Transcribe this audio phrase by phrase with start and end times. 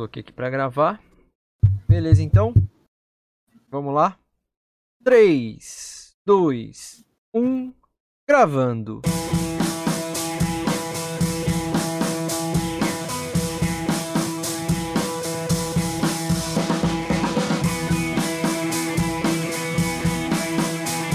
[0.00, 0.98] Coloquei aqui para gravar.
[1.86, 2.54] Beleza, então.
[3.70, 4.16] Vamos lá.
[5.04, 7.74] 3, 2, 1.
[8.26, 9.02] Gravando.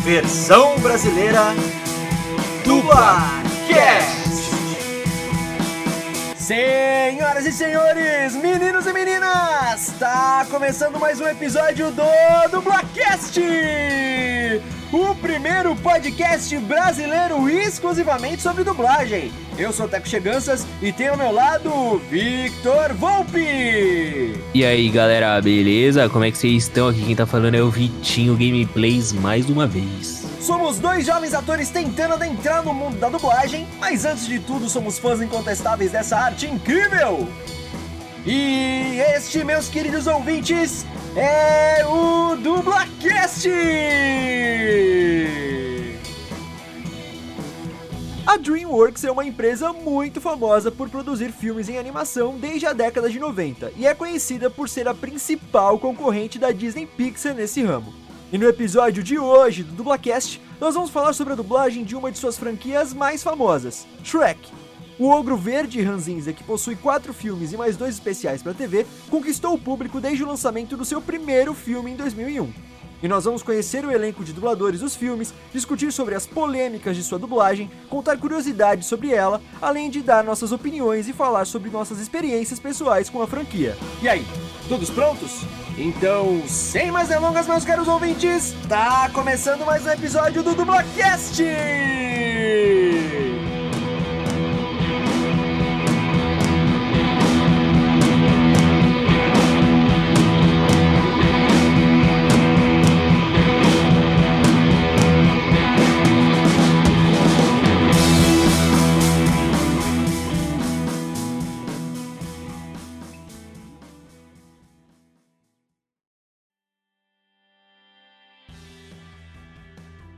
[0.04, 1.42] Versão brasileira
[2.64, 4.36] Dublacast.
[7.16, 12.04] Senhoras e senhores, meninos e meninas, está começando mais um episódio do
[12.52, 13.40] Dublacast!
[14.92, 19.32] O primeiro podcast brasileiro exclusivamente sobre dublagem.
[19.58, 24.34] Eu sou o Teco Cheganças e tenho ao meu lado Victor Volpe.
[24.54, 26.10] E aí galera, beleza?
[26.10, 26.90] Como é que vocês estão?
[26.90, 30.25] Aqui quem tá falando é o Vitinho Gameplays mais uma vez.
[30.46, 35.00] Somos dois jovens atores tentando adentrar no mundo da dublagem, mas antes de tudo somos
[35.00, 37.28] fãs incontestáveis dessa arte incrível!
[38.24, 40.86] E este, meus queridos ouvintes,
[41.16, 43.50] é o Dublacast!
[48.28, 53.10] A DreamWorks é uma empresa muito famosa por produzir filmes em animação desde a década
[53.10, 58.05] de 90 e é conhecida por ser a principal concorrente da Disney Pixar nesse ramo.
[58.36, 62.12] E no episódio de hoje do Dublacast, nós vamos falar sobre a dublagem de uma
[62.12, 64.52] de suas franquias mais famosas, Shrek.
[65.00, 69.54] O ogro verde ranzinza, que possui quatro filmes e mais dois especiais para TV, conquistou
[69.54, 72.52] o público desde o lançamento do seu primeiro filme em 2001.
[73.02, 77.04] E nós vamos conhecer o elenco de dubladores dos filmes, discutir sobre as polêmicas de
[77.04, 82.00] sua dublagem, contar curiosidades sobre ela, além de dar nossas opiniões e falar sobre nossas
[82.00, 83.78] experiências pessoais com a franquia.
[84.02, 84.26] E aí,
[84.68, 85.42] todos prontos?
[85.78, 91.44] Então, sem mais delongas, meus caros ouvintes, tá começando mais um episódio do Dublacast!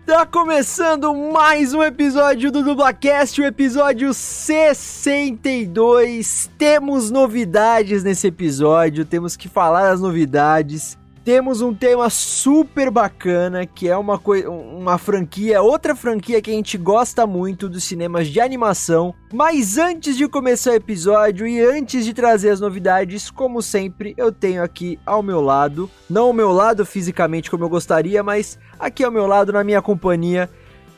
[0.08, 6.50] Tá começando mais um episódio do Dublacast, o episódio 62.
[6.58, 10.98] Temos novidades nesse episódio, temos que falar as novidades.
[11.28, 14.18] Temos um tema super bacana, que é uma,
[14.48, 19.14] uma franquia, outra franquia que a gente gosta muito dos cinemas de animação.
[19.34, 24.32] Mas antes de começar o episódio e antes de trazer as novidades, como sempre, eu
[24.32, 29.04] tenho aqui ao meu lado, não ao meu lado fisicamente como eu gostaria, mas aqui
[29.04, 30.50] ao meu lado, na minha companhia,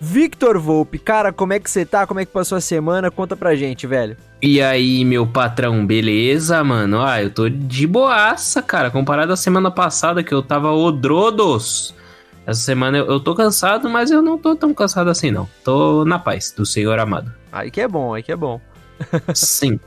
[0.02, 2.08] Victor Volpe, cara, como é que você tá?
[2.08, 3.12] Como é que passou a semana?
[3.12, 4.16] Conta pra gente, velho.
[4.42, 7.02] E aí, meu patrão, beleza, mano?
[7.02, 8.90] Ah, eu tô de boaça, cara.
[8.90, 11.94] Comparado à semana passada que eu tava odrodos.
[12.48, 15.50] Essa semana eu, eu tô cansado, mas eu não tô tão cansado assim, não.
[15.64, 17.34] Tô na paz do Senhor amado.
[17.52, 18.62] Aí que é bom, aí que é bom.
[19.36, 19.80] Sim.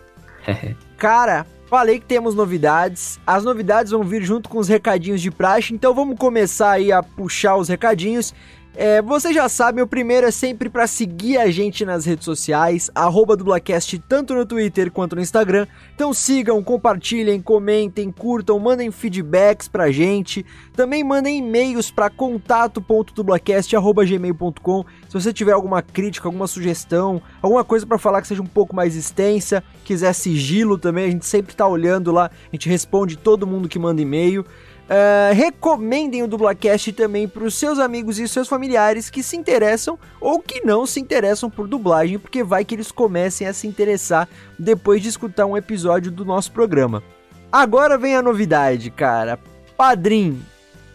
[0.99, 3.19] cara, Falei que temos novidades.
[3.27, 7.03] As novidades vão vir junto com os recadinhos de praxe, então vamos começar aí a
[7.03, 8.35] puxar os recadinhos.
[8.75, 12.91] É, vocês já sabem, o primeiro é sempre para seguir a gente nas redes sociais,
[12.95, 15.67] arroba dublacast, tanto no Twitter quanto no Instagram.
[15.95, 20.47] Então sigam, compartilhem, comentem, curtam, mandem feedbacks pra gente.
[20.75, 27.99] Também mandem e-mails para contato.dublacast.gmail.com se você tiver alguma crítica, alguma sugestão, alguma coisa para
[27.99, 32.11] falar que seja um pouco mais extensa, quiser sigilo também, a gente sempre tá olhando
[32.11, 34.47] lá, a gente responde todo mundo que manda e-mail.
[34.83, 39.99] Uh, recomendem o Dublacast também para os seus amigos e seus familiares que se interessam
[40.21, 44.29] ou que não se interessam por dublagem, porque vai que eles comecem a se interessar
[44.59, 47.03] depois de escutar um episódio do nosso programa.
[47.51, 49.39] Agora vem a novidade, cara.
[49.77, 50.43] Padrim,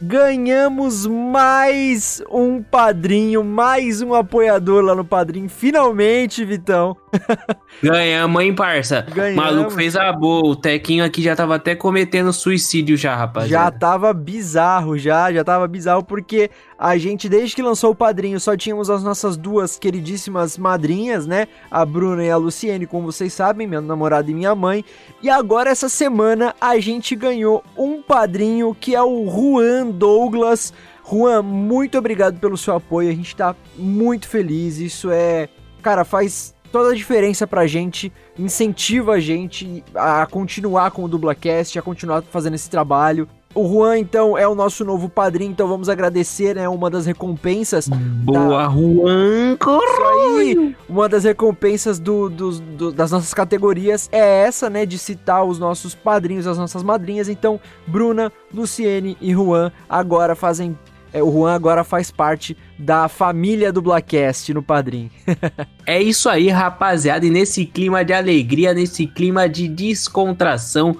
[0.01, 5.49] ganhamos mais um padrinho, mais um apoiador lá no padrinho.
[5.49, 6.95] Finalmente, Vitão.
[7.81, 9.05] Ganhamos, hein, parça?
[9.13, 9.43] Ganhamos.
[9.43, 10.47] Maluco fez a boa.
[10.47, 13.49] O Tequinho aqui já tava até cometendo suicídio já, rapaz.
[13.49, 15.31] Já tava bizarro, já.
[15.31, 19.35] Já tava bizarro porque a gente, desde que lançou o padrinho, só tínhamos as nossas
[19.35, 21.47] duas queridíssimas madrinhas, né?
[21.71, 24.85] A Bruna e a Luciene, como vocês sabem, minha namorada e minha mãe.
[25.21, 30.71] E agora, essa semana, a gente ganhou um padrinho que é o Juan Douglas.
[31.09, 33.09] Juan, muito obrigado pelo seu apoio.
[33.09, 34.77] A gente tá muito feliz.
[34.77, 35.49] Isso é.
[35.81, 41.79] Cara, faz toda a diferença pra gente, incentiva a gente a continuar com o Dublacast,
[41.79, 43.27] a continuar fazendo esse trabalho.
[43.57, 46.69] O Juan, então, é o nosso novo padrinho, então vamos agradecer, né?
[46.69, 47.87] Uma das recompensas.
[47.87, 48.69] Boa, da...
[48.69, 49.57] Juan!
[49.59, 50.75] Isso aí!
[50.87, 54.85] Uma das recompensas do, do, do, das nossas categorias é essa, né?
[54.85, 57.29] De citar os nossos padrinhos, as nossas madrinhas.
[57.29, 60.77] Então, Bruna, Luciene e Juan agora fazem
[61.13, 65.09] é, o Juan agora faz parte da família do Blackcast no Padrim.
[65.85, 67.25] é isso aí, rapaziada.
[67.25, 70.97] E nesse clima de alegria, nesse clima de descontração,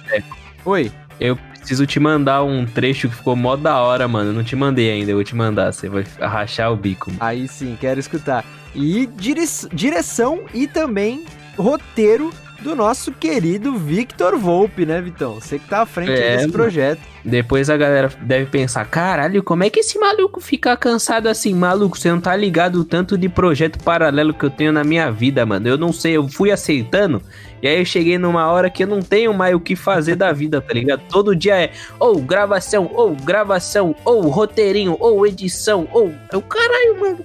[0.66, 0.92] Oi.
[1.18, 4.30] Eu preciso te mandar um trecho que ficou mó da hora, mano.
[4.30, 5.74] Eu não te mandei ainda, eu vou te mandar.
[5.74, 7.10] Você vai rachar o bico.
[7.10, 7.24] Mano.
[7.24, 8.46] Aí sim, quero escutar.
[8.76, 9.44] E dire...
[9.74, 11.26] direção e também
[11.58, 12.32] roteiro
[12.62, 15.36] do nosso querido Victor Volpe, né, Vitão?
[15.36, 17.02] Você que tá à frente é, desse projeto.
[17.24, 21.54] Depois a galera deve pensar: caralho, como é que esse maluco fica cansado assim?
[21.54, 25.12] Maluco, você não tá ligado o tanto de projeto paralelo que eu tenho na minha
[25.12, 25.68] vida, mano.
[25.68, 27.22] Eu não sei, eu fui aceitando.
[27.66, 30.32] E aí eu cheguei numa hora que eu não tenho mais o que fazer da
[30.32, 31.02] vida, tá ligado?
[31.10, 36.14] Todo dia é ou gravação, ou gravação, ou roteirinho, ou edição, ou.
[36.32, 37.18] Eu, caralho, mano,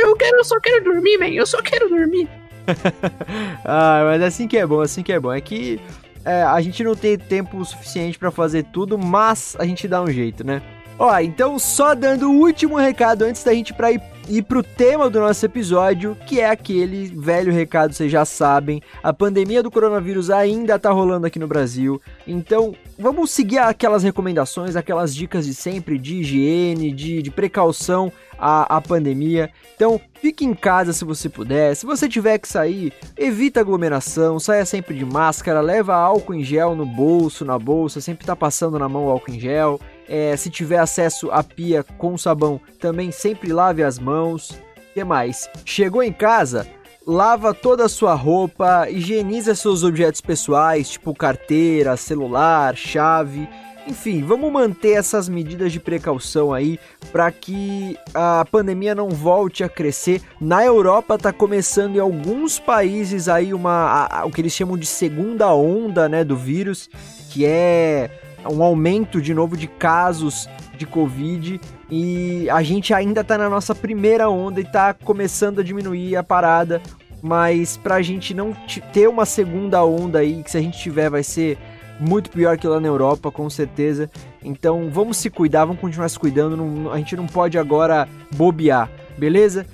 [0.00, 1.28] eu, quero, eu só quero dormir, man.
[1.28, 2.26] Eu só quero dormir.
[3.66, 5.30] ah, mas assim que é bom, assim que é bom.
[5.30, 5.78] É que
[6.24, 10.10] é, a gente não tem tempo suficiente para fazer tudo, mas a gente dá um
[10.10, 10.62] jeito, né?
[10.98, 15.10] Ó, então só dando o último recado antes da gente pra ir, ir pro tema
[15.10, 20.30] do nosso episódio, que é aquele velho recado, vocês já sabem, a pandemia do coronavírus
[20.30, 25.98] ainda tá rolando aqui no Brasil, então vamos seguir aquelas recomendações, aquelas dicas de sempre
[25.98, 29.50] de higiene, de, de precaução à, à pandemia.
[29.74, 31.74] Então, fique em casa se você puder.
[31.74, 36.76] Se você tiver que sair, evita aglomeração, saia sempre de máscara, leva álcool em gel
[36.76, 39.80] no bolso, na bolsa, sempre tá passando na mão álcool em gel.
[40.14, 44.50] É, se tiver acesso à pia com sabão, também sempre lave as mãos.
[44.50, 45.48] O que mais?
[45.64, 46.68] Chegou em casa?
[47.06, 53.48] lava toda a sua roupa, higieniza seus objetos pessoais, tipo carteira, celular, chave.
[53.86, 56.78] Enfim, vamos manter essas medidas de precaução aí
[57.10, 60.22] para que a pandemia não volte a crescer.
[60.40, 64.76] Na Europa tá começando em alguns países aí uma a, a, o que eles chamam
[64.76, 66.88] de segunda onda, né, do vírus,
[67.30, 68.08] que é
[68.48, 71.60] um aumento de novo de casos de Covid
[71.90, 76.22] e a gente ainda tá na nossa primeira onda e tá começando a diminuir a
[76.22, 76.80] parada,
[77.22, 78.52] mas pra gente não
[78.92, 81.58] ter uma segunda onda aí, que se a gente tiver vai ser
[82.00, 84.10] muito pior que lá na Europa, com certeza.
[84.42, 88.90] Então vamos se cuidar, vamos continuar se cuidando, não, a gente não pode agora bobear,
[89.16, 89.66] beleza?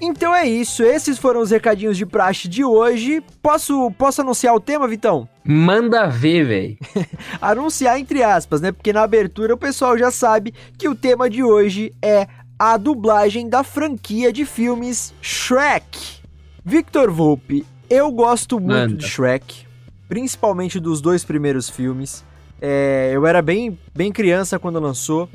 [0.00, 3.22] Então é isso, esses foram os recadinhos de praxe de hoje.
[3.42, 5.28] Posso, posso anunciar o tema, Vitão?
[5.44, 6.78] Manda ver, velho.
[7.40, 8.72] anunciar entre aspas, né?
[8.72, 12.26] Porque na abertura o pessoal já sabe que o tema de hoje é
[12.58, 16.20] a dublagem da franquia de filmes Shrek.
[16.64, 18.96] Victor Volpe, eu gosto muito Manda.
[18.96, 19.66] de Shrek,
[20.08, 22.24] principalmente dos dois primeiros filmes.
[22.60, 25.28] É, eu era bem, bem criança quando lançou.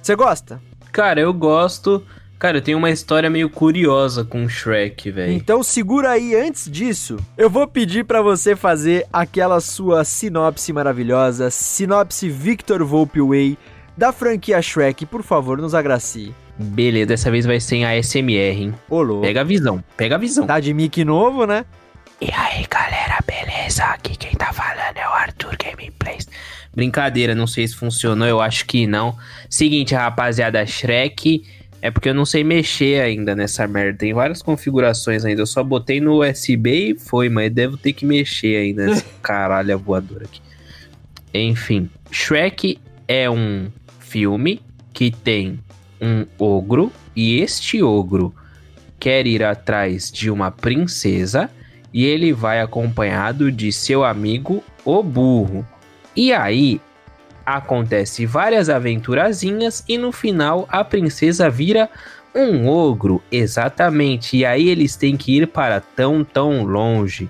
[0.00, 0.60] Você gosta?
[0.92, 2.02] Cara, eu gosto.
[2.38, 5.32] Cara, eu tenho uma história meio curiosa com Shrek, velho.
[5.32, 11.50] Então segura aí, antes disso, eu vou pedir para você fazer aquela sua sinopse maravilhosa,
[11.50, 13.58] sinopse Victor Volpe Way
[13.96, 16.32] da franquia Shrek, por favor, nos agracie.
[16.56, 18.74] Beleza, dessa vez vai ser em ASMR, hein?
[18.88, 19.20] Olô.
[19.20, 20.46] Pega a visão, pega a visão.
[20.46, 21.64] Tá de mic novo, né?
[22.20, 23.82] E aí, galera, beleza?
[23.82, 26.28] Aqui quem tá falando é o Arthur Gameplays.
[26.72, 29.16] Brincadeira, não sei se funcionou, eu acho que não.
[29.50, 31.44] Seguinte, rapaziada, Shrek
[31.80, 33.98] é porque eu não sei mexer ainda nessa merda.
[33.98, 35.42] Tem várias configurações ainda.
[35.42, 39.78] Eu só botei no USB e foi, mas devo ter que mexer ainda nessa caralho
[39.78, 40.40] voadora aqui.
[41.32, 43.70] Enfim, Shrek é um
[44.00, 44.60] filme
[44.92, 45.60] que tem
[46.00, 48.34] um ogro e este ogro
[48.98, 51.50] quer ir atrás de uma princesa
[51.92, 55.66] e ele vai acompanhado de seu amigo o burro.
[56.16, 56.80] E aí
[57.56, 61.88] acontece várias aventurazinhas e no final a princesa vira
[62.34, 64.36] um ogro, exatamente.
[64.36, 67.28] E aí eles têm que ir para tão tão longe.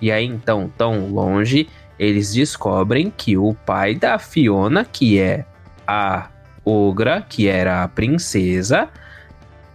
[0.00, 5.44] E aí então tão longe eles descobrem que o pai da Fiona, que é
[5.86, 6.28] a
[6.64, 8.88] ogra, que era a princesa,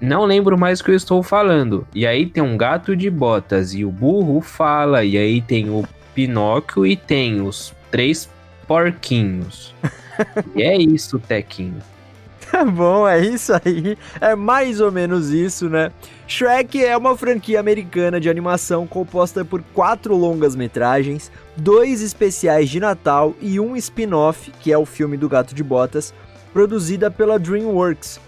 [0.01, 1.87] não lembro mais o que eu estou falando.
[1.93, 5.03] E aí tem um gato de botas e o burro fala.
[5.03, 8.29] E aí tem o Pinóquio e tem os três
[8.67, 9.73] porquinhos.
[10.55, 11.81] e é isso, Tequinho.
[12.51, 13.97] Tá bom, é isso aí.
[14.21, 15.91] É mais ou menos isso, né?
[16.27, 22.79] Shrek é uma franquia americana de animação composta por quatro longas metragens, dois especiais de
[22.79, 26.13] Natal e um spin-off, que é o filme do Gato de Botas,
[26.53, 28.19] produzida pela DreamWorks,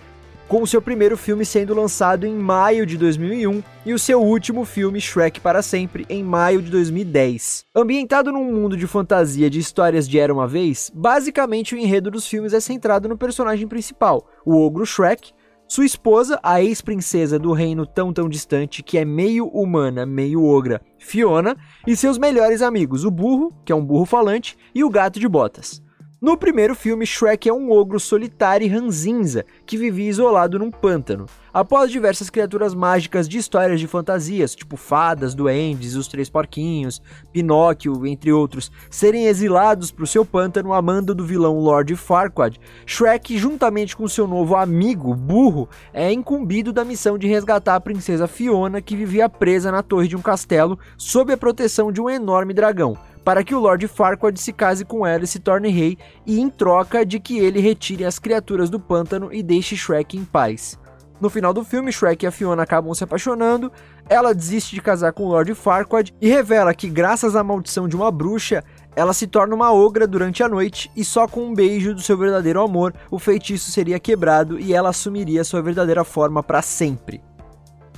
[0.48, 5.02] com seu primeiro filme sendo lançado em maio de 2001 e o seu último filme,
[5.02, 7.66] Shrek para Sempre, em maio de 2010.
[7.76, 12.28] Ambientado num mundo de fantasia de histórias de Era uma Vez, basicamente o enredo dos
[12.28, 15.32] filmes é centrado no personagem principal, o ogro Shrek,
[15.68, 20.82] sua esposa, a ex-princesa do reino tão tão distante que é meio humana, meio ogra,
[20.98, 25.20] Fiona, e seus melhores amigos, o burro, que é um burro falante, e o gato
[25.20, 25.86] de botas.
[26.20, 31.28] No primeiro filme, Shrek é um ogro solitário e ranzinza que vivia isolado num pântano.
[31.54, 37.00] Após diversas criaturas mágicas de histórias de fantasias, tipo fadas, duendes, os três porquinhos,
[37.32, 42.60] Pinóquio, entre outros, serem exilados para o seu pântano a mando do vilão Lord Farquaad,
[42.84, 48.28] Shrek, juntamente com seu novo amigo, Burro, é incumbido da missão de resgatar a princesa
[48.28, 52.56] Fiona, que vivia presa na torre de um castelo sob a proteção de um enorme
[52.56, 52.98] dragão
[53.28, 56.50] para que o Lord Farquaad se case com ela e se torne rei, e em
[56.50, 60.80] troca de que ele retire as criaturas do pântano e deixe Shrek em paz.
[61.20, 63.70] No final do filme, Shrek e a Fiona acabam se apaixonando,
[64.08, 67.98] ela desiste de casar com o Lord Farquaad e revela que, graças à maldição de
[67.98, 68.64] uma bruxa,
[68.96, 72.18] ela se torna uma ogra durante a noite e só com um beijo do seu
[72.18, 77.22] verdadeiro amor o feitiço seria quebrado e ela assumiria sua verdadeira forma para sempre.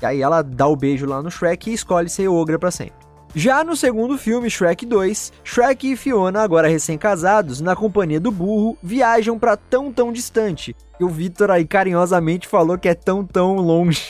[0.02, 2.99] E aí ela dá o beijo lá no Shrek e escolhe ser ogra para sempre.
[3.36, 8.78] Já no segundo filme, Shrek 2, Shrek e Fiona, agora recém-casados, na companhia do burro,
[8.82, 10.76] viajam para tão tão distante.
[11.00, 14.04] E o Victor aí carinhosamente falou que é tão tão longe.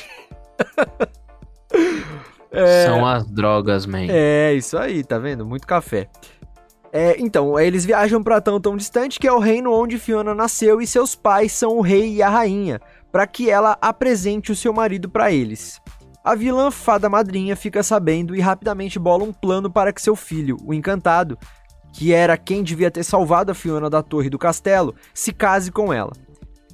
[2.50, 2.86] é...
[2.86, 4.08] São as drogas, man.
[4.10, 5.46] É, isso aí, tá vendo?
[5.46, 6.10] Muito café.
[6.92, 10.82] É, então, eles viajam para tão tão distante que é o reino onde Fiona nasceu
[10.82, 12.80] e seus pais são o rei e a rainha,
[13.12, 15.80] para que ela apresente o seu marido para eles.
[16.24, 20.58] A vilã fada madrinha fica sabendo e rapidamente bola um plano para que seu filho,
[20.64, 21.38] o encantado,
[21.94, 25.94] que era quem devia ter salvado a Fiona da torre do castelo, se case com
[25.94, 26.12] ela.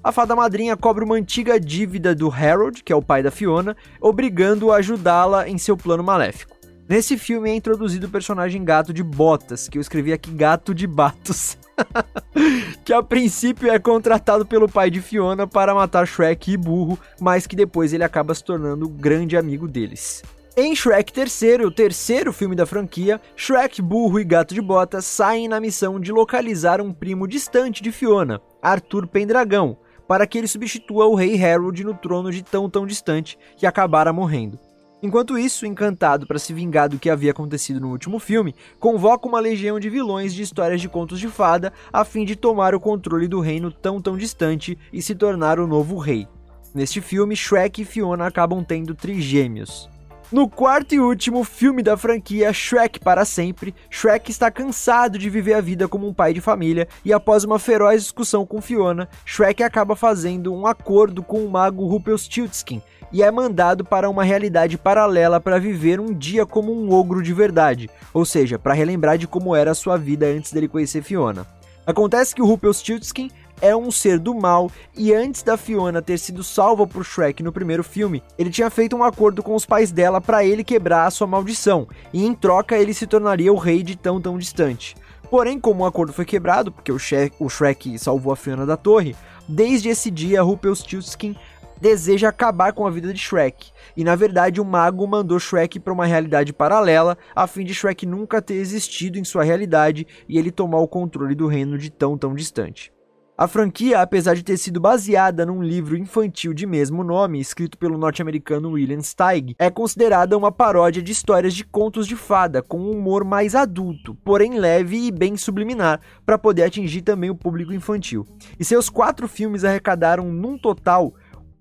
[0.04, 3.76] A fada madrinha cobra uma antiga dívida do Harold, que é o pai da Fiona,
[4.02, 6.56] obrigando-o a ajudá-la em seu plano maléfico.
[6.88, 10.86] Nesse filme é introduzido o personagem Gato de Botas, que eu escrevi aqui Gato de
[10.86, 11.58] Batos,
[12.84, 17.48] que a princípio é contratado pelo pai de Fiona para matar Shrek e Burro, mas
[17.48, 20.24] que depois ele acaba se tornando grande amigo deles.
[20.58, 25.50] Em Shrek III, o terceiro filme da franquia, Shrek, Burro e Gato de Botas saem
[25.50, 29.78] na missão de localizar um primo distante de Fiona, Arthur Pendragão,
[30.08, 34.14] para que ele substitua o rei Harold no trono de tão tão distante que acabara
[34.14, 34.58] morrendo.
[35.04, 39.40] Enquanto isso, encantado para se vingar do que havia acontecido no último filme, convoca uma
[39.40, 43.28] legião de vilões de histórias de contos de fada a fim de tomar o controle
[43.28, 46.28] do reino tão tão distante e se tornar o novo rei.
[46.74, 49.90] Neste filme, Shrek e Fiona acabam tendo trigêmeos.
[50.32, 55.54] No quarto e último filme da franquia, Shrek para sempre, Shrek está cansado de viver
[55.54, 59.62] a vida como um pai de família e após uma feroz discussão com Fiona, Shrek
[59.62, 62.82] acaba fazendo um acordo com o mago Rumpelstiltskin
[63.12, 67.34] e é mandado para uma realidade paralela para viver um dia como um ogro de
[67.34, 71.46] verdade, ou seja, para relembrar de como era a sua vida antes dele conhecer Fiona.
[71.86, 73.30] Acontece que o Rumpelstiltskin
[73.62, 77.52] é um ser do mal e antes da Fiona ter sido salva por Shrek no
[77.52, 81.12] primeiro filme, ele tinha feito um acordo com os pais dela para ele quebrar a
[81.12, 84.96] sua maldição e em troca ele se tornaria o rei de tão tão distante.
[85.30, 88.78] Porém, como o acordo foi quebrado, porque o Shrek, o Shrek salvou a Fiona da
[88.78, 89.16] torre,
[89.48, 91.36] desde esse dia Rumpelstiltskin
[91.80, 93.72] deseja acabar com a vida de Shrek.
[93.96, 98.06] E na verdade, o mago mandou Shrek para uma realidade paralela, a fim de Shrek
[98.06, 102.18] nunca ter existido em sua realidade e ele tomar o controle do reino de tão
[102.18, 102.96] tão distante.
[103.38, 107.98] A franquia, apesar de ter sido baseada num livro infantil de mesmo nome, escrito pelo
[107.98, 112.92] norte-americano William Steig, é considerada uma paródia de histórias de contos de fada, com um
[112.92, 118.26] humor mais adulto, porém leve e bem subliminar, para poder atingir também o público infantil.
[118.58, 121.14] E seus quatro filmes arrecadaram, num total,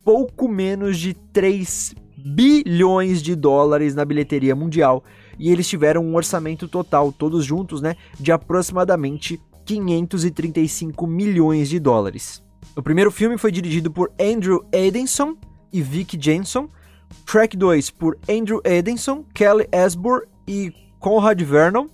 [0.05, 5.03] pouco menos de 3 bilhões de dólares na bilheteria mundial
[5.39, 12.43] e eles tiveram um orçamento total, todos juntos, né, de aproximadamente 535 milhões de dólares.
[12.77, 15.37] O primeiro filme foi dirigido por Andrew Edenson
[15.73, 16.69] e Vic Jensen,
[17.29, 21.87] Shrek 2 por Andrew Edenson, Kelly Asbor e Conrad Vernon,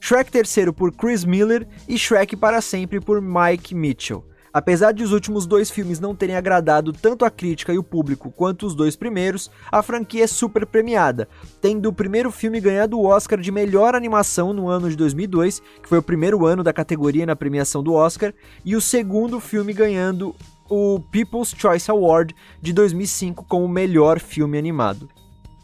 [0.00, 4.24] Shrek 3 por Chris Miller e Shrek para sempre por Mike Mitchell.
[4.54, 8.30] Apesar de os últimos dois filmes não terem agradado tanto a crítica e o público
[8.30, 11.28] quanto os dois primeiros, a franquia é super premiada,
[11.60, 15.88] tendo o primeiro filme ganhado o Oscar de melhor animação no ano de 2002, que
[15.88, 18.32] foi o primeiro ano da categoria na premiação do Oscar,
[18.64, 20.36] e o segundo filme ganhando
[20.70, 22.32] o People's Choice Award
[22.62, 25.10] de 2005 como melhor filme animado.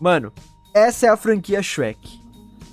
[0.00, 0.32] Mano,
[0.74, 2.20] essa é a franquia Shrek.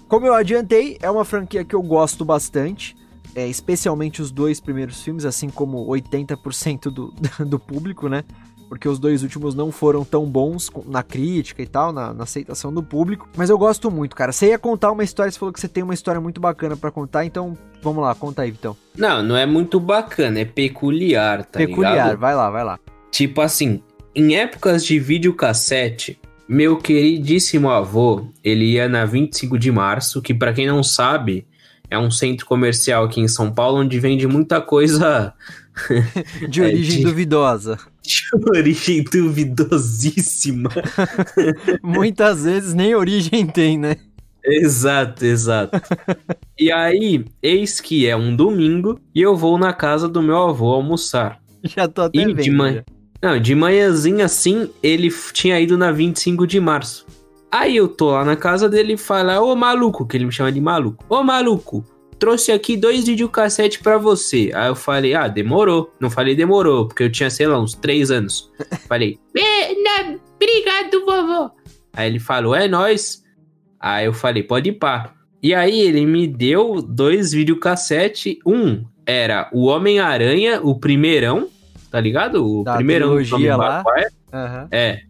[0.07, 2.96] Como eu adiantei, é uma franquia que eu gosto bastante
[3.37, 7.13] é, especialmente os dois primeiros filmes, assim como 80% do,
[7.45, 8.23] do público, né?
[8.67, 12.73] Porque os dois últimos não foram tão bons na crítica e tal, na, na, aceitação
[12.73, 13.29] do público.
[13.37, 14.31] Mas eu gosto muito, cara.
[14.31, 16.89] Você ia contar uma história, você falou que você tem uma história muito bacana para
[16.89, 18.75] contar, então vamos lá, conta aí, Vitão.
[18.97, 22.09] Não, não é muito bacana, é peculiar, tá peculiar, ligado?
[22.09, 22.79] Peculiar, vai lá, vai lá.
[23.11, 23.83] Tipo assim,
[24.15, 30.51] em épocas de videocassete, meu queridíssimo avô, ele ia na 25 de março, que para
[30.51, 31.45] quem não sabe,
[31.89, 35.33] é um centro comercial aqui em São Paulo onde vende muita coisa.
[36.49, 37.77] de origem é, de, duvidosa.
[38.01, 40.69] De origem duvidosíssima.
[41.83, 43.97] Muitas vezes nem origem tem, né?
[44.43, 45.81] Exato, exato.
[46.57, 50.71] e aí, eis que é um domingo e eu vou na casa do meu avô
[50.71, 51.39] almoçar.
[51.63, 52.41] Já tô até e vendo.
[52.41, 52.83] De manhã,
[53.21, 57.05] não, de manhãzinha assim, ele tinha ido na 25 de março.
[57.51, 60.51] Aí eu tô lá na casa dele e fala, ô maluco, que ele me chama
[60.51, 61.03] de maluco.
[61.07, 61.83] Ô maluco,
[62.19, 64.51] trouxe aqui dois videocassete para você.
[64.53, 65.91] Aí eu falei, ah, demorou.
[65.99, 68.51] Não falei demorou, porque eu tinha, sei lá, uns três anos.
[68.87, 69.17] falei,
[70.35, 71.51] obrigado, vovô.
[71.93, 73.23] Aí ele falou, é nós.
[73.79, 75.13] Aí eu falei, pode ir pá.
[75.41, 78.39] E aí ele me deu dois videocassete.
[78.45, 81.47] Um era o Homem-Aranha, o primeirão,
[81.89, 82.45] tá ligado?
[82.45, 83.83] O da primeirão do lá.
[84.33, 84.67] Uhum.
[84.69, 85.03] É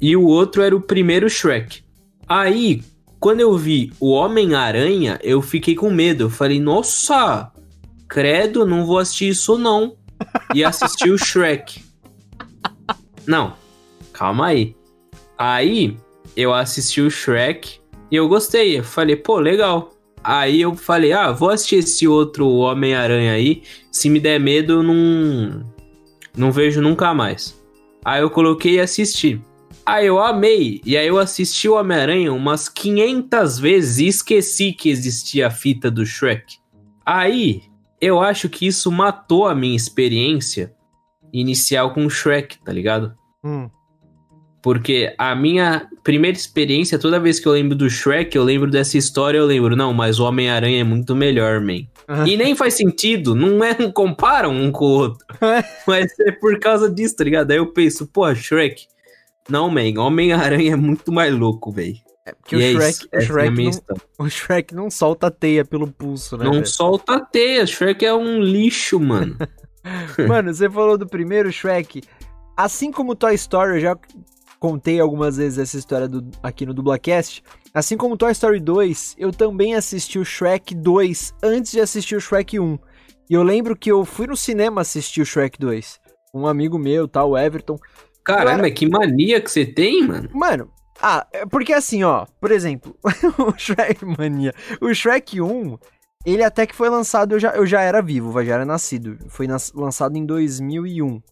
[0.00, 1.82] e o outro era o primeiro Shrek.
[2.28, 2.82] Aí,
[3.18, 6.24] quando eu vi o Homem-Aranha, eu fiquei com medo.
[6.24, 7.50] Eu falei, nossa,
[8.08, 9.96] credo, não vou assistir isso não.
[10.54, 11.82] E assisti o Shrek.
[13.26, 13.54] Não,
[14.12, 14.74] calma aí.
[15.36, 15.96] Aí,
[16.36, 17.78] eu assisti o Shrek
[18.10, 18.78] e eu gostei.
[18.78, 19.90] Eu falei, pô, legal.
[20.24, 23.62] Aí eu falei, ah, vou assistir esse outro Homem-Aranha aí.
[23.92, 25.62] Se me der medo, eu não,
[26.36, 27.58] não vejo nunca mais.
[28.04, 29.40] Aí eu coloquei e assisti.
[29.90, 30.82] Ah, eu amei.
[30.84, 35.90] E aí eu assisti o Homem-Aranha umas 500 vezes e esqueci que existia a fita
[35.90, 36.58] do Shrek.
[37.06, 37.62] Aí,
[37.98, 40.74] eu acho que isso matou a minha experiência
[41.32, 43.14] inicial com o Shrek, tá ligado?
[43.42, 43.70] Hum.
[44.62, 48.98] Porque a minha primeira experiência, toda vez que eu lembro do Shrek, eu lembro dessa
[48.98, 51.86] história, eu lembro, não, mas o Homem-Aranha é muito melhor, man.
[52.26, 55.26] e nem faz sentido, não é, não comparam um com o outro.
[55.88, 57.50] mas é por causa disso, tá ligado?
[57.52, 58.86] Aí eu penso, pô, Shrek,
[59.48, 61.96] não, man, Homem-Aranha é muito mais louco, velho.
[62.26, 65.90] É porque o, é Shrek, o, Shrek é não, o Shrek não solta teia pelo
[65.90, 66.44] pulso, né?
[66.44, 66.66] Não véio?
[66.66, 69.36] solta teia, Shrek é um lixo, mano.
[70.28, 72.02] mano, você falou do primeiro Shrek.
[72.56, 73.96] Assim como Toy Story, eu já
[74.58, 77.42] contei algumas vezes essa história do, aqui no Dublacast.
[77.72, 82.20] Assim como Toy Story 2, eu também assisti o Shrek 2 antes de assistir o
[82.20, 82.78] Shrek 1.
[83.30, 86.00] E eu lembro que eu fui no cinema assistir o Shrek 2.
[86.34, 87.78] Um amigo meu, tal, tá, Everton,
[88.28, 88.70] Caramba, era...
[88.70, 90.28] que mania que você tem, mano.
[90.34, 92.94] Mano, ah, é porque assim, ó, por exemplo,
[93.38, 94.52] o Shrek Mania.
[94.80, 95.78] O Shrek 1,
[96.26, 99.16] ele até que foi lançado, eu já, eu já era vivo, já era nascido.
[99.28, 101.22] Foi nas, lançado em 2001.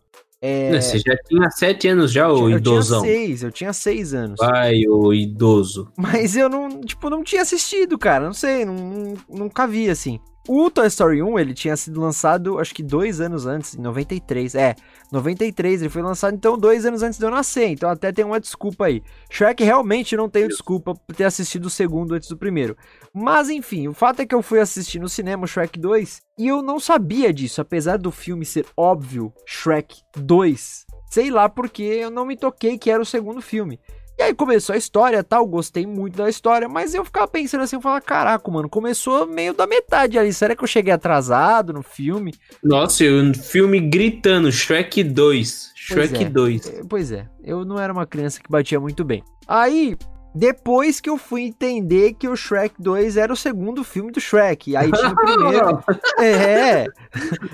[0.41, 0.81] É...
[0.81, 2.99] Você já tinha sete anos já, o idosão?
[2.99, 4.39] Eu tinha seis, eu tinha seis anos.
[4.39, 5.93] Vai, o idoso.
[5.99, 10.19] Mas eu não, tipo, não tinha assistido, cara, não sei, não, nunca vi, assim.
[10.49, 14.55] O Toy Story 1, ele tinha sido lançado, acho que dois anos antes, em 93.
[14.55, 14.77] É,
[15.11, 17.71] 93 ele foi lançado, então dois anos antes de eu nascer.
[17.71, 19.03] Então até tem uma desculpa aí.
[19.29, 22.77] Shrek realmente não tenho desculpa por ter assistido o segundo antes do primeiro.
[23.13, 26.63] Mas enfim, o fato é que eu fui assistir no cinema Shrek 2 e eu
[26.63, 30.87] não sabia disso, apesar do filme ser óbvio Shrek 2.
[31.11, 33.81] Sei lá porque eu não me toquei que era o segundo filme.
[34.19, 37.77] E aí começou a história tal, gostei muito da história, mas eu ficava pensando assim,
[37.77, 41.83] eu falava, caraca, mano, começou meio da metade ali, será que eu cheguei atrasado no
[41.83, 42.33] filme?
[42.63, 46.73] Nossa, um filme gritando, Shrek 2, Shrek pois é, 2.
[46.89, 49.23] Pois é, eu não era uma criança que batia muito bem.
[49.47, 49.97] Aí,
[50.37, 54.77] depois que eu fui entender que o Shrek 2 era o segundo filme do Shrek.
[54.77, 55.83] Aí tinha o primeiro.
[56.21, 56.87] é.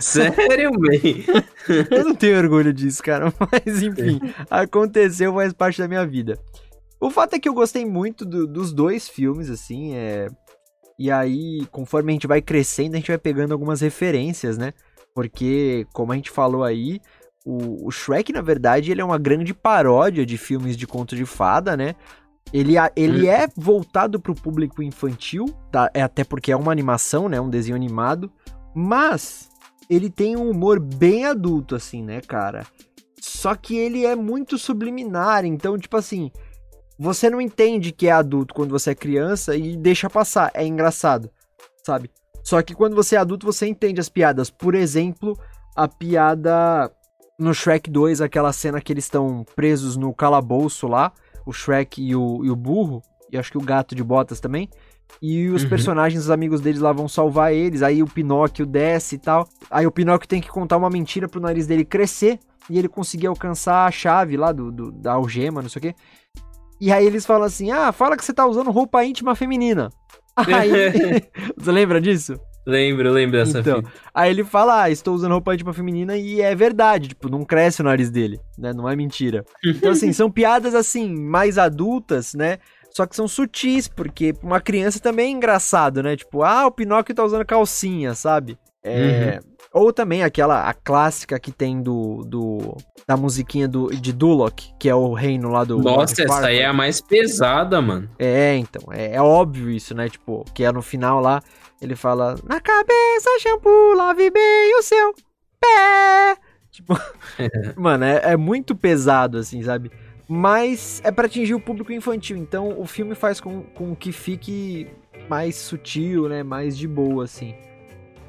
[0.01, 1.25] Sério, bem?
[1.91, 3.33] eu não tenho orgulho disso, cara.
[3.53, 6.37] Mas enfim, aconteceu, faz parte da minha vida.
[7.01, 10.29] O fato é que eu gostei muito do- dos dois filmes, assim, é...
[10.99, 14.73] E aí, conforme a gente vai crescendo, a gente vai pegando algumas referências, né?
[15.15, 17.01] Porque, como a gente falou aí,
[17.45, 21.25] o, o Shrek, na verdade, ele é uma grande paródia de filmes de conto de
[21.25, 21.95] fada, né?
[22.53, 25.91] Ele, ele é voltado pro público infantil, tá?
[25.95, 27.41] É até porque é uma animação, né?
[27.41, 28.31] Um desenho animado.
[28.75, 29.51] Mas
[29.89, 32.67] ele tem um humor bem adulto, assim, né, cara?
[33.21, 36.31] Só que ele é muito subliminar, então, tipo assim,
[36.99, 40.51] você não entende que é adulto quando você é criança e deixa passar.
[40.55, 41.31] É engraçado,
[41.85, 42.11] sabe?
[42.45, 44.51] Só que quando você é adulto, você entende as piadas.
[44.51, 45.39] Por exemplo,
[45.77, 46.91] a piada
[47.39, 51.13] no Shrek 2, aquela cena que eles estão presos no calabouço lá,
[51.47, 54.69] o Shrek e o, e o burro, e acho que o gato de botas também.
[55.21, 55.69] E os Uhum.
[55.69, 57.83] personagens, os amigos deles lá vão salvar eles.
[57.83, 59.47] Aí o Pinóquio desce e tal.
[59.71, 62.39] Aí o Pinóquio tem que contar uma mentira pro nariz dele crescer.
[62.71, 65.95] E ele conseguir alcançar a chave lá do, do- da algema, não sei o quê.
[66.81, 69.91] E aí eles falam assim: Ah, fala que você tá usando roupa íntima feminina.
[70.37, 70.71] Aí.
[71.59, 72.39] você lembra disso?
[72.67, 73.93] Lembro, lembro dessa Então, fita.
[74.15, 77.81] Aí ele fala, ah, estou usando roupa íntima feminina e é verdade, tipo, não cresce
[77.81, 78.73] o nariz dele, né?
[78.73, 79.45] Não é mentira.
[79.65, 82.59] Então, assim, são piadas, assim, mais adultas, né?
[82.91, 86.15] Só que são sutis, porque pra uma criança também é engraçado, né?
[86.15, 88.59] Tipo, ah, o Pinóquio tá usando calcinha, sabe?
[88.85, 89.41] É...
[89.73, 94.89] Ou também aquela, a clássica que tem do, do da musiquinha do, de Duloc, que
[94.89, 95.79] é o reino lá do...
[95.79, 98.09] Nossa, essa aí é a mais pesada, mano.
[98.19, 100.09] é, então, é, é óbvio isso, né?
[100.09, 101.43] Tipo, que é no final lá,
[101.83, 105.15] ele fala: Na cabeça, shampoo, lave bem o seu
[105.61, 106.37] pé.
[106.71, 106.95] Tipo,
[107.77, 109.91] mano, é, é muito pesado, assim, sabe?
[110.29, 114.89] Mas é pra atingir o público infantil, então o filme faz com, com que fique
[115.29, 116.43] mais sutil, né?
[116.43, 117.55] Mais de boa, assim.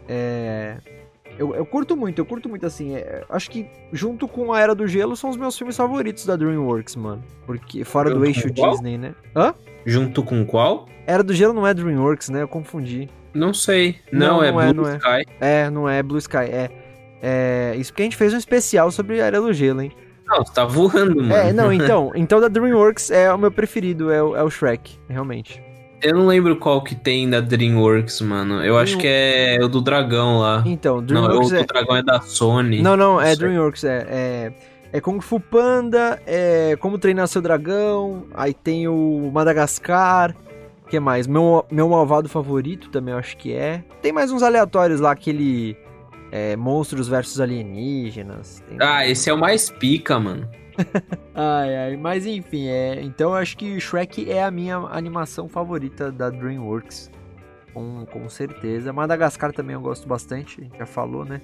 [0.09, 0.77] É.
[1.37, 2.95] Eu, eu curto muito, eu curto muito, assim.
[2.95, 6.35] é, acho que junto com a Era do Gelo são os meus filmes favoritos da
[6.35, 7.23] Dreamworks, mano.
[7.45, 8.71] Porque fora do Junto eixo com qual?
[8.71, 9.15] Disney, né?
[9.35, 9.53] Hã?
[9.85, 10.87] Junto com qual?
[11.07, 12.41] Era do Gelo não é Dreamworks, né?
[12.41, 13.09] Eu confundi.
[13.33, 13.97] Não sei.
[14.11, 14.97] Não, Não, é não é, Blue não é.
[14.97, 15.33] Sky.
[15.39, 16.69] É, não é Blue Sky, é.
[17.21, 19.91] É, isso porque a gente fez um especial sobre a Era do Gelo, hein?
[20.27, 21.33] Não, você tá voando, mano.
[21.33, 24.97] É, não, então, então da DreamWorks é o meu preferido, é o, é o Shrek,
[25.07, 25.61] realmente.
[26.01, 28.61] Eu não lembro qual que tem da DreamWorks, mano.
[28.61, 30.61] Eu acho que é o do dragão lá.
[30.65, 31.63] Então, Não, o DreamWorks do é...
[31.63, 32.81] dragão é da Sony.
[32.81, 33.35] Não, não, é.
[33.35, 34.53] DreamWorks, é, é...
[34.95, 40.35] É Kung Fu Panda, é Como Treinar Seu Dragão, aí tem o Madagascar,
[40.93, 41.25] que mais?
[41.25, 43.83] Meu, meu malvado favorito também eu acho que é.
[44.01, 45.75] Tem mais uns aleatórios lá, aquele...
[46.31, 48.63] é, monstros versus alienígenas.
[48.67, 50.47] tem- Ah, esse é o mais pica, mano.
[51.35, 56.11] Ai, ai, mas enfim, é, então eu acho que Shrek é a minha animação favorita
[56.11, 57.11] da DreamWorks.
[57.73, 58.91] Com, com certeza.
[58.93, 61.41] Madagascar também eu gosto bastante, a gente já falou, né?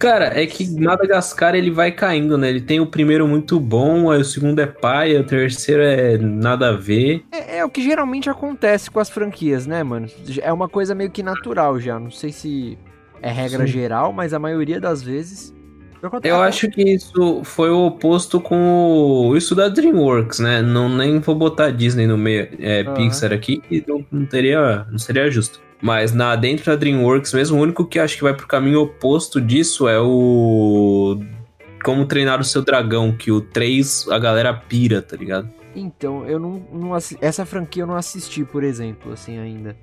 [0.00, 2.48] Cara, é que Madagascar ele vai caindo, né?
[2.48, 6.70] Ele tem o primeiro muito bom, aí o segundo é pai, o terceiro é nada
[6.70, 7.22] a ver.
[7.30, 10.08] É, é o que geralmente acontece com as franquias, né, mano?
[10.40, 12.00] É uma coisa meio que natural já.
[12.00, 12.78] Não sei se
[13.20, 13.72] é regra Sim.
[13.72, 15.54] geral, mas a maioria das vezes.
[16.24, 20.62] Eu acho que isso foi o oposto com o, isso da DreamWorks, né?
[20.62, 22.94] Não nem vou botar Disney no meio, é, Aham.
[22.94, 25.60] Pixar aqui, não, não teria, não seria justo.
[25.82, 29.40] Mas na dentro da DreamWorks mesmo, o único que acho que vai pro caminho oposto
[29.40, 31.20] disso é o
[31.82, 35.48] Como treinar o seu dragão, que o 3 a galera pira, tá ligado?
[35.74, 36.62] Então, eu não.
[36.72, 39.76] não Essa franquia eu não assisti, por exemplo, assim, ainda.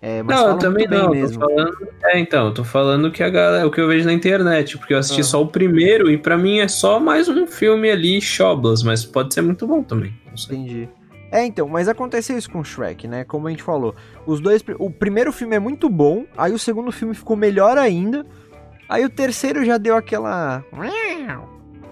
[0.00, 1.10] É, mas não, eu também não.
[1.10, 1.40] mesmo.
[1.40, 4.12] Tô falando, é, então, eu tô falando que a galera, o que eu vejo na
[4.12, 5.24] internet, porque eu assisti Ah.
[5.24, 9.34] só o primeiro e pra mim é só mais um filme ali, Shoblas, mas pode
[9.34, 10.12] ser muito bom também.
[10.44, 10.88] Entendi.
[11.30, 13.24] É, então, mas aconteceu isso com Shrek, né?
[13.24, 13.94] Como a gente falou.
[14.26, 14.64] Os dois.
[14.78, 18.24] O primeiro filme é muito bom, aí o segundo filme ficou melhor ainda.
[18.88, 20.64] Aí o terceiro já deu aquela.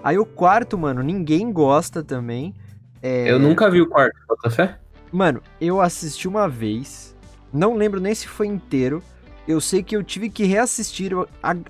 [0.03, 2.55] Aí o quarto, mano, ninguém gosta também.
[3.03, 4.79] É, Eu nunca vi o quarto, bota fé?
[5.13, 7.15] Mano, eu assisti uma vez.
[7.53, 9.03] Não lembro nem se foi inteiro.
[9.47, 11.13] Eu sei que eu tive que reassistir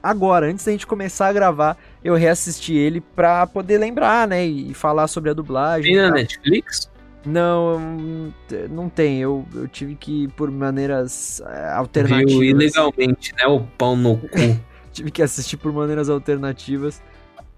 [0.03, 1.77] agora, antes da gente começar a gravar.
[2.03, 4.47] Eu reassisti ele pra poder lembrar, né?
[4.47, 5.93] E falar sobre a dublagem.
[5.93, 6.15] Tem e na.
[6.15, 6.91] Netflix?
[7.27, 8.33] Não,
[8.71, 9.21] não tem.
[9.21, 12.33] Eu, eu tive que ir por maneiras eh, alternativas.
[12.33, 13.47] Viu ilegalmente, né?
[13.47, 14.29] O pau no cu.
[14.93, 17.03] Tive que assistir por maneiras alternativas.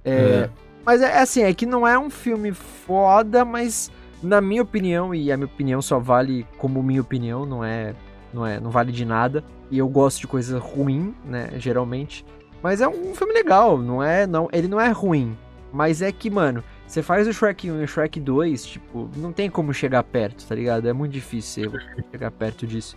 [0.04, 0.50] É, É.
[0.84, 5.30] Mas é assim, é que não é um filme foda, mas na minha opinião, e
[5.30, 7.94] a minha opinião só vale como minha opinião, não é,
[8.32, 9.44] não é, não vale de nada.
[9.70, 12.24] E eu gosto de coisa ruim, né, geralmente.
[12.62, 15.36] Mas é um filme legal, não é, não, ele não é ruim,
[15.72, 19.30] mas é que, mano, você faz o Shrek 1 e o Shrek 2, tipo, não
[19.30, 20.88] tem como chegar perto, tá ligado?
[20.88, 21.70] É muito difícil
[22.10, 22.96] chegar perto disso.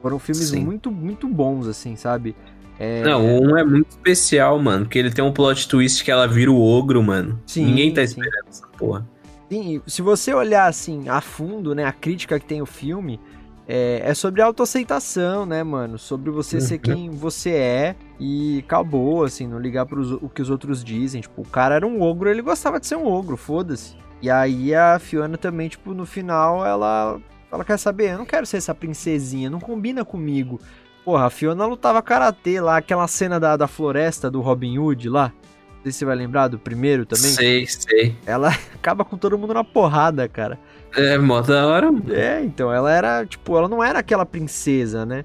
[0.00, 0.64] Foram filmes Sim.
[0.64, 2.36] muito, muito bons, assim, sabe?
[2.78, 6.10] É, Não, o um é muito especial, mano, porque ele tem um plot twist que
[6.10, 7.42] ela vira o ogro, mano.
[7.46, 8.20] Sim, Ninguém tá sim.
[8.20, 9.08] esperando essa porra.
[9.50, 13.18] Sim, se você olhar assim a fundo, né, a crítica que tem o filme,
[13.68, 15.98] é, é sobre autoaceitação, né, mano?
[15.98, 20.50] Sobre você ser quem você é e acabou, assim, não ligar para o que os
[20.50, 21.20] outros dizem.
[21.20, 23.96] Tipo, o cara era um ogro, ele gostava de ser um ogro, foda-se.
[24.22, 28.46] E aí a Fiona também, tipo, no final, ela, ela quer saber, eu não quero
[28.46, 30.60] ser essa princesinha, não combina comigo.
[31.04, 35.32] Porra, a Fiona lutava karatê lá, aquela cena da, da floresta do Robin Hood lá.
[35.76, 37.30] Não sei se você vai lembrar do primeiro também.
[37.30, 38.16] Sei, sei.
[38.24, 40.58] Ela acaba com todo mundo na porrada, cara.
[40.96, 41.92] É, mó da hora.
[41.92, 42.12] mano.
[42.14, 45.24] É, então, ela era, tipo, ela não era aquela princesa, né?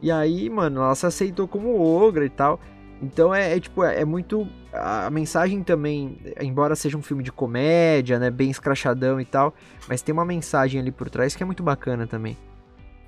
[0.00, 2.60] E aí, mano, ela se aceitou como ogra e tal.
[3.02, 4.46] Então é, é, tipo, é, é muito.
[4.72, 8.30] A mensagem também, embora seja um filme de comédia, né?
[8.30, 9.54] Bem escrachadão e tal,
[9.88, 12.36] mas tem uma mensagem ali por trás que é muito bacana também.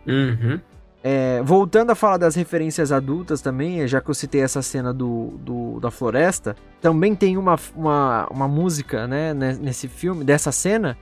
[0.06, 0.60] Uhum.
[1.02, 5.38] É, voltando a falar das referências adultas também, já que eu citei essa cena do,
[5.38, 10.96] do da floresta, também tem uma, uma, uma música, né, ne- nesse filme, dessa cena,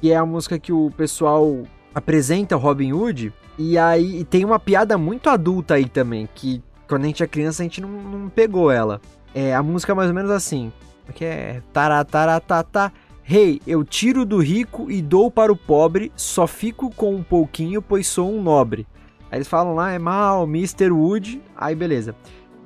[0.00, 1.62] que é a música que o pessoal
[1.94, 7.04] apresenta Robin Hood, e aí e tem uma piada muito adulta aí também, que quando
[7.04, 9.00] a gente é criança a gente não, não pegou ela.
[9.34, 10.72] É, a música é mais ou menos assim,
[11.14, 16.90] que é tarataratata, Rei, eu tiro do rico e dou para o pobre, só fico
[16.90, 18.86] com um pouquinho, pois sou um nobre.
[19.30, 20.90] Aí eles falam lá, é mal, Mr.
[20.90, 22.14] Wood, aí beleza.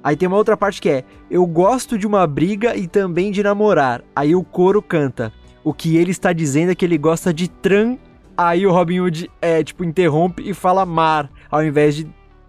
[0.05, 3.42] Aí tem uma outra parte que é, eu gosto de uma briga e também de
[3.42, 4.05] namorar.
[4.14, 5.33] Aí o coro canta,
[5.64, 7.96] o que ele está dizendo é que ele gosta de tran.
[8.37, 12.07] Aí o Robin Hood, é, tipo, interrompe e fala mar, ao invés de,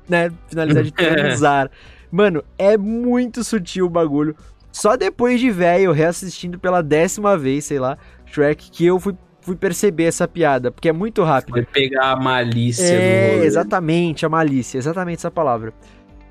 [0.08, 1.70] né, finalizar de transar.
[2.12, 4.36] Mano, é muito sutil o bagulho.
[4.72, 9.56] Só depois de velho, reassistindo pela décima vez, sei lá, Shrek, que eu fui, fui
[9.56, 11.54] perceber essa piada, porque é muito rápido.
[11.56, 13.46] Foi pegar a malícia do É, rolê.
[13.46, 15.74] exatamente, a malícia, exatamente essa palavra.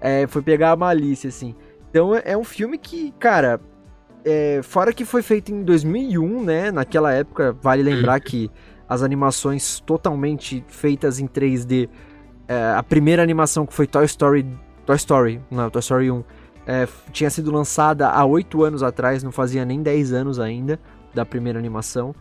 [0.00, 1.54] É, foi pegar a malícia, assim.
[1.90, 3.60] Então é, é um filme que, cara,
[4.24, 6.70] é, fora que foi feito em 2001, né?
[6.70, 8.50] Naquela época, vale lembrar que
[8.88, 11.88] as animações totalmente feitas em 3D,
[12.46, 14.46] é, a primeira animação que foi Toy Story,
[14.84, 16.24] Toy Story, não, Toy Story 1,
[16.66, 20.78] é, tinha sido lançada há 8 anos atrás, não fazia nem 10 anos ainda
[21.14, 22.14] da primeira animação.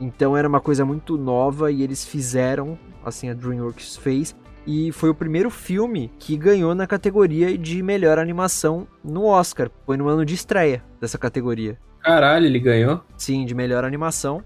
[0.00, 4.34] Então era uma coisa muito nova e eles fizeram, assim, a DreamWorks fez.
[4.66, 9.70] E foi o primeiro filme que ganhou na categoria de melhor animação no Oscar.
[9.84, 11.78] Foi no ano de estreia dessa categoria.
[12.00, 13.00] Caralho, ele ganhou?
[13.16, 14.42] Sim, de melhor animação.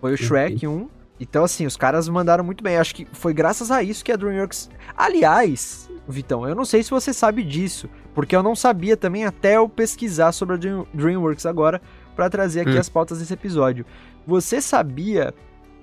[0.00, 0.88] Foi o Shrek 1.
[1.18, 2.76] Então, assim, os caras mandaram muito bem.
[2.76, 4.68] Acho que foi graças a isso que a DreamWorks.
[4.96, 9.56] Aliás, Vitão, eu não sei se você sabe disso, porque eu não sabia também até
[9.56, 11.80] eu pesquisar sobre a Dream- DreamWorks agora
[12.16, 12.80] para trazer aqui Hum.
[12.80, 13.86] as pautas desse episódio.
[14.26, 15.32] Você sabia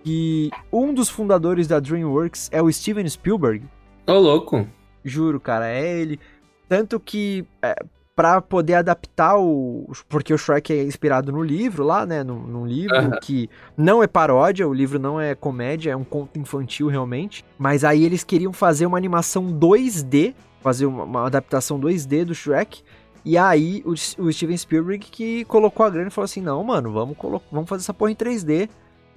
[0.04, 3.66] que um dos fundadores da DreamWorks é o Steven Spielberg?
[4.08, 4.68] Ô, louco.
[5.04, 6.20] Juro, cara, é ele.
[6.68, 7.76] Tanto que é,
[8.16, 9.92] para poder adaptar o.
[10.08, 12.24] Porque o Shrek é inspirado no livro lá, né?
[12.24, 16.38] Num, num livro que não é paródia, o livro não é comédia, é um conto
[16.40, 17.44] infantil realmente.
[17.58, 22.84] Mas aí eles queriam fazer uma animação 2D, fazer uma, uma adaptação 2D do Shrek.
[23.24, 26.92] E aí o, o Steven Spielberg que colocou a grana e falou assim: não, mano,
[26.92, 27.18] vamos,
[27.52, 28.70] vamos fazer essa porra em 3D.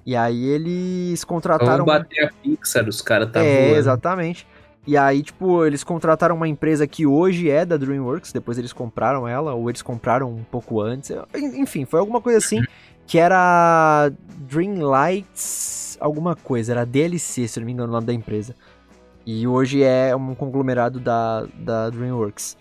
[0.06, 1.84] E aí eles contrataram.
[1.84, 3.78] Vamos bater a Pixar, os caras tá é, voando.
[3.78, 4.46] exatamente.
[4.86, 9.26] E aí, tipo, eles contrataram uma empresa que hoje é da DreamWorks, depois eles compraram
[9.26, 11.10] ela, ou eles compraram um pouco antes.
[11.34, 12.62] Enfim, foi alguma coisa assim,
[13.06, 18.54] que era Dreamlights, alguma coisa, era DLC, se não me engano, o nome da empresa.
[19.24, 22.58] E hoje é um conglomerado da, da DreamWorks.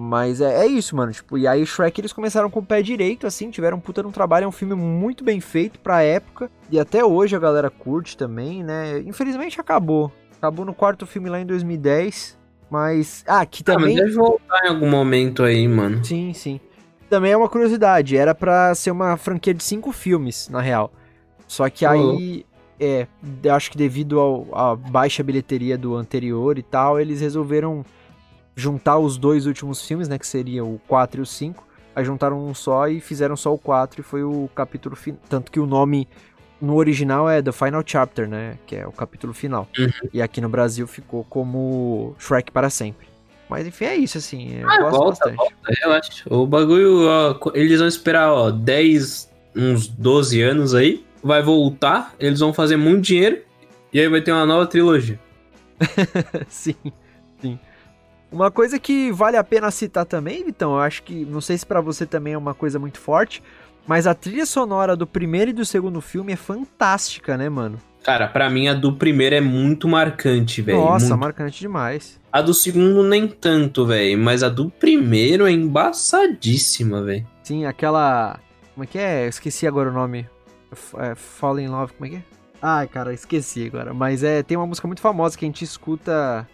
[0.00, 1.10] Mas é, é isso, mano.
[1.12, 4.12] Tipo, e aí Shrek eles começaram com o pé direito, assim, tiveram um puta um
[4.12, 6.48] trabalho, é um filme muito bem feito pra época.
[6.70, 9.00] E até hoje a galera curte também, né?
[9.00, 10.12] Infelizmente acabou.
[10.36, 12.38] Acabou no quarto filme lá em 2010.
[12.70, 13.24] Mas.
[13.26, 13.96] Ah, que Ah, mas também.
[13.96, 16.04] deve voltar em algum momento aí, mano.
[16.04, 16.60] Sim, sim.
[17.10, 18.16] Também é uma curiosidade.
[18.16, 20.92] Era pra ser uma franquia de cinco filmes, na real.
[21.48, 22.46] Só que aí.
[22.80, 23.08] É,
[23.52, 27.84] acho que devido à baixa bilheteria do anterior e tal, eles resolveram
[28.58, 30.18] juntar os dois últimos filmes, né?
[30.18, 31.66] Que seriam o 4 e o 5.
[31.94, 35.20] Aí juntaram um só e fizeram só o 4 e foi o capítulo final.
[35.28, 36.08] Tanto que o nome
[36.60, 38.58] no original é The Final Chapter, né?
[38.66, 39.68] Que é o capítulo final.
[39.78, 39.88] Uhum.
[40.12, 43.06] E aqui no Brasil ficou como Shrek para sempre.
[43.48, 44.58] Mas enfim, é isso, assim.
[44.60, 45.36] Eu Ah, gosto volta, bastante.
[45.36, 46.22] volta, relaxa.
[46.28, 51.04] O bagulho, ó, eles vão esperar, ó, 10, uns 12 anos aí.
[51.22, 53.40] Vai voltar, eles vão fazer muito dinheiro.
[53.92, 55.18] E aí vai ter uma nova trilogia.
[56.48, 56.74] sim,
[57.40, 57.58] sim.
[58.30, 61.64] Uma coisa que vale a pena citar também, Vitão, eu acho que, não sei se
[61.64, 63.42] pra você também é uma coisa muito forte,
[63.86, 67.78] mas a trilha sonora do primeiro e do segundo filme é fantástica, né, mano?
[68.02, 70.78] Cara, pra mim a do primeiro é muito marcante, velho.
[70.78, 71.20] Nossa, muito.
[71.20, 72.20] marcante demais.
[72.32, 74.18] A do segundo nem tanto, velho.
[74.18, 77.26] Mas a do primeiro é embaçadíssima, velho.
[77.42, 78.38] Sim, aquela.
[78.74, 79.24] Como é que é?
[79.24, 80.28] Eu esqueci agora o nome.
[80.98, 82.22] É, Fall in Love, como é que é?
[82.62, 83.92] Ai, cara, esqueci agora.
[83.92, 86.48] Mas é, tem uma música muito famosa que a gente escuta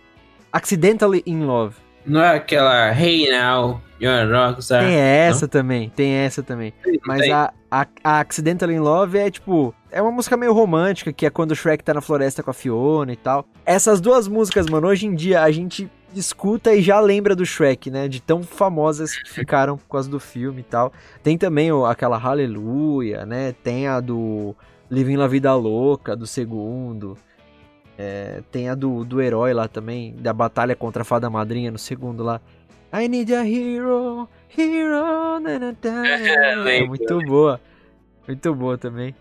[0.54, 1.74] Accidentally in Love.
[2.06, 4.84] Não é aquela Hey Now, You're a Rockstar.
[4.84, 5.48] Tem essa não?
[5.48, 6.72] também, tem essa também.
[7.04, 9.74] Mas a, a, a Accidentally in Love é tipo.
[9.90, 12.54] É uma música meio romântica, que é quando o Shrek tá na floresta com a
[12.54, 13.44] Fiona e tal.
[13.66, 17.90] Essas duas músicas, mano, hoje em dia a gente escuta e já lembra do Shrek,
[17.90, 18.06] né?
[18.06, 20.92] De tão famosas que ficaram por causa do filme e tal.
[21.20, 23.52] Tem também o, aquela Hallelujah, né?
[23.64, 24.54] Tem a do
[24.88, 27.18] Living La Vida Louca, do segundo.
[27.96, 31.78] É, tem a do, do herói lá também, da batalha contra a fada madrinha no
[31.78, 32.40] segundo lá.
[32.92, 36.08] I need a hero, hero, na, na, na.
[36.08, 37.60] É, é muito boa.
[38.26, 39.14] Muito boa também.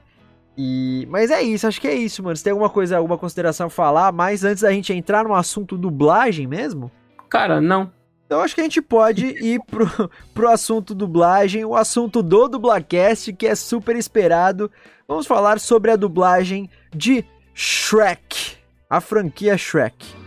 [0.58, 2.36] E, mas é isso, acho que é isso, mano.
[2.36, 5.78] Você tem alguma coisa, alguma consideração a falar, mas antes da gente entrar no assunto
[5.78, 6.92] dublagem mesmo?
[7.30, 7.92] Cara, não.
[8.26, 9.88] Então acho que a gente pode ir pro,
[10.34, 14.72] pro assunto dublagem, o assunto do Dublacast, que é super esperado.
[15.08, 18.58] Vamos falar sobre a dublagem de Shrek,
[18.90, 20.24] a franquia Shrek.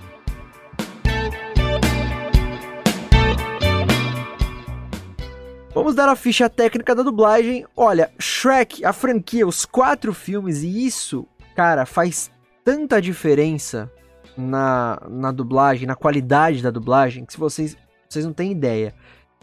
[5.75, 7.67] Vamos dar a ficha técnica da dublagem.
[7.77, 12.31] Olha, Shrek, a franquia, os quatro filmes, e isso, cara, faz
[12.65, 13.93] tanta diferença
[14.37, 17.77] na, na dublagem, na qualidade da dublagem, que se vocês,
[18.09, 18.95] vocês não têm ideia.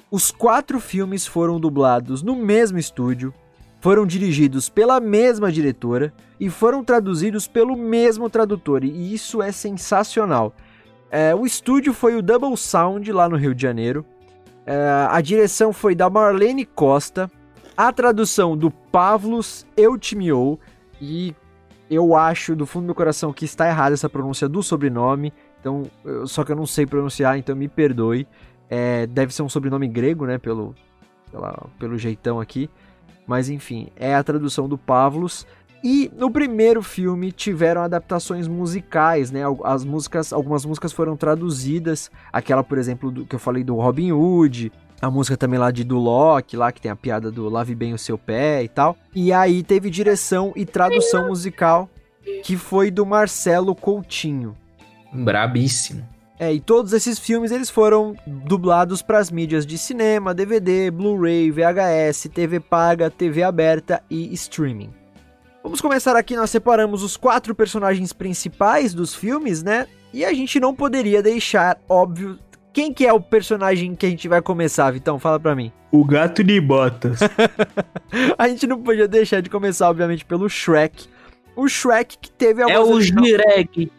[0.10, 3.34] Os quatro filmes foram dublados no mesmo estúdio,
[3.84, 10.56] foram dirigidos pela mesma diretora e foram traduzidos pelo mesmo tradutor, e isso é sensacional.
[11.12, 14.06] É, o estúdio foi o Double Sound lá no Rio de Janeiro.
[14.66, 17.30] É, a direção foi da Marlene Costa,
[17.76, 20.58] a tradução do Pavlos Eutimiou,
[21.02, 21.36] e
[21.90, 25.84] eu acho do fundo do meu coração que está errada essa pronúncia do sobrenome, então,
[26.26, 28.26] só que eu não sei pronunciar, então me perdoe.
[28.70, 30.74] É, deve ser um sobrenome grego, né, pelo,
[31.30, 32.70] pela, pelo jeitão aqui.
[33.28, 35.46] Mas enfim, é a tradução do Pavlos.
[35.84, 39.42] E no primeiro filme tiveram adaptações musicais, né?
[39.66, 44.14] As músicas, algumas músicas foram traduzidas, aquela, por exemplo, do, que eu falei do Robin
[44.14, 47.94] Hood, a música também lá de Duloc, lá que tem a piada do Lave bem
[47.94, 48.96] o seu pé e tal.
[49.14, 51.90] E aí teve direção e tradução musical
[52.42, 54.56] que foi do Marcelo Coutinho.
[55.12, 56.13] Brabíssimo.
[56.40, 61.52] É, e todos esses filmes eles foram dublados para as mídias de cinema, DVD, Blu-ray,
[61.52, 64.90] VHS, TV paga, TV aberta e streaming.
[65.64, 69.88] Vamos começar aqui, nós separamos os quatro personagens principais dos filmes, né?
[70.12, 72.38] E a gente não poderia deixar, óbvio,
[72.74, 75.20] quem que é o personagem que a gente vai começar, Vitão?
[75.20, 75.72] Fala pra mim.
[75.92, 77.20] O gato de botas.
[78.38, 81.08] a gente não podia deixar de começar, obviamente, pelo Shrek.
[81.56, 82.74] O Shrek que teve a é.
[82.74, 83.92] É o Shrek.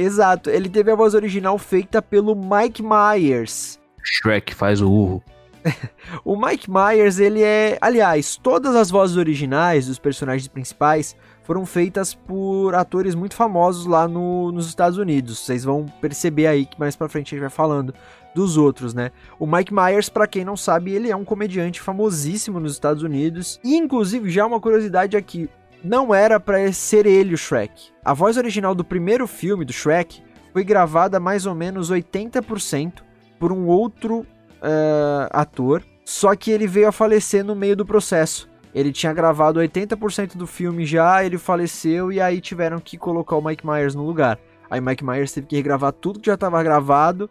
[0.00, 3.80] Exato, ele teve a voz original feita pelo Mike Myers.
[4.00, 5.24] Shrek faz o urro.
[6.24, 7.76] o Mike Myers, ele é.
[7.80, 14.06] Aliás, todas as vozes originais dos personagens principais foram feitas por atores muito famosos lá
[14.06, 15.40] no, nos Estados Unidos.
[15.40, 17.92] Vocês vão perceber aí que mais pra frente a gente vai falando
[18.32, 19.10] dos outros, né?
[19.36, 23.58] O Mike Myers, para quem não sabe, ele é um comediante famosíssimo nos Estados Unidos.
[23.64, 25.50] E, inclusive, já uma curiosidade aqui:
[25.82, 27.90] não era para ser ele o Shrek.
[28.04, 33.02] A voz original do primeiro filme do Shrek foi gravada mais ou menos 80%
[33.38, 38.48] por um outro uh, ator, só que ele veio a falecer no meio do processo.
[38.74, 43.44] Ele tinha gravado 80% do filme já, ele faleceu e aí tiveram que colocar o
[43.44, 44.38] Mike Myers no lugar.
[44.70, 47.30] Aí Mike Myers teve que regravar tudo que já estava gravado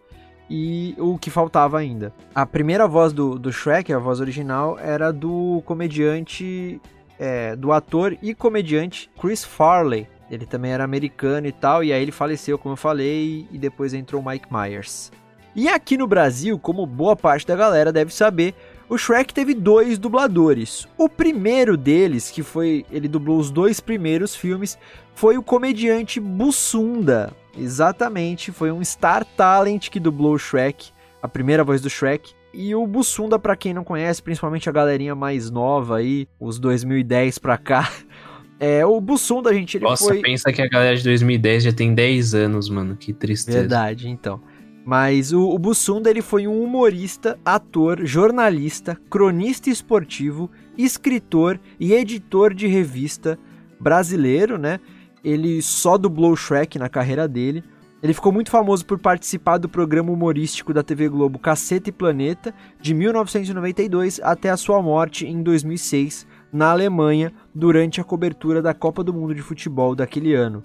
[0.50, 2.14] e o que faltava ainda.
[2.34, 6.82] A primeira voz do, do Shrek, a voz original, era do comediante,
[7.20, 10.08] é, do ator e comediante Chris Farley.
[10.30, 13.94] Ele também era americano e tal, e aí ele faleceu, como eu falei, e depois
[13.94, 15.12] entrou Mike Myers.
[15.56, 18.54] E aqui no Brasil, como boa parte da galera deve saber,
[18.90, 20.88] o Shrek teve dois dubladores.
[20.98, 22.86] O primeiro deles, que foi.
[22.92, 24.78] Ele dublou os dois primeiros filmes,
[25.16, 27.34] foi o comediante Bussunda.
[27.58, 32.37] Exatamente, foi um Star Talent que dublou o Shrek, a primeira voz do Shrek.
[32.60, 37.38] E o Bussunda, para quem não conhece, principalmente a galerinha mais nova aí, os 2010
[37.38, 37.88] pra cá,
[38.60, 40.22] é, o Bussunda, gente, ele Nossa, foi...
[40.22, 43.60] pensa que a galera de 2010 já tem 10 anos, mano, que tristeza.
[43.60, 44.42] Verdade, então.
[44.84, 52.56] Mas o, o Bussunda ele foi um humorista, ator, jornalista, cronista esportivo, escritor e editor
[52.56, 53.38] de revista
[53.80, 54.80] brasileiro, né?
[55.24, 57.64] Ele só dublou o Shrek na carreira dele.
[58.02, 62.54] Ele ficou muito famoso por participar do programa humorístico da TV Globo Caceta e Planeta,
[62.80, 69.04] de 1992 até a sua morte em 2006, na Alemanha, durante a cobertura da Copa
[69.04, 70.64] do Mundo de Futebol daquele ano.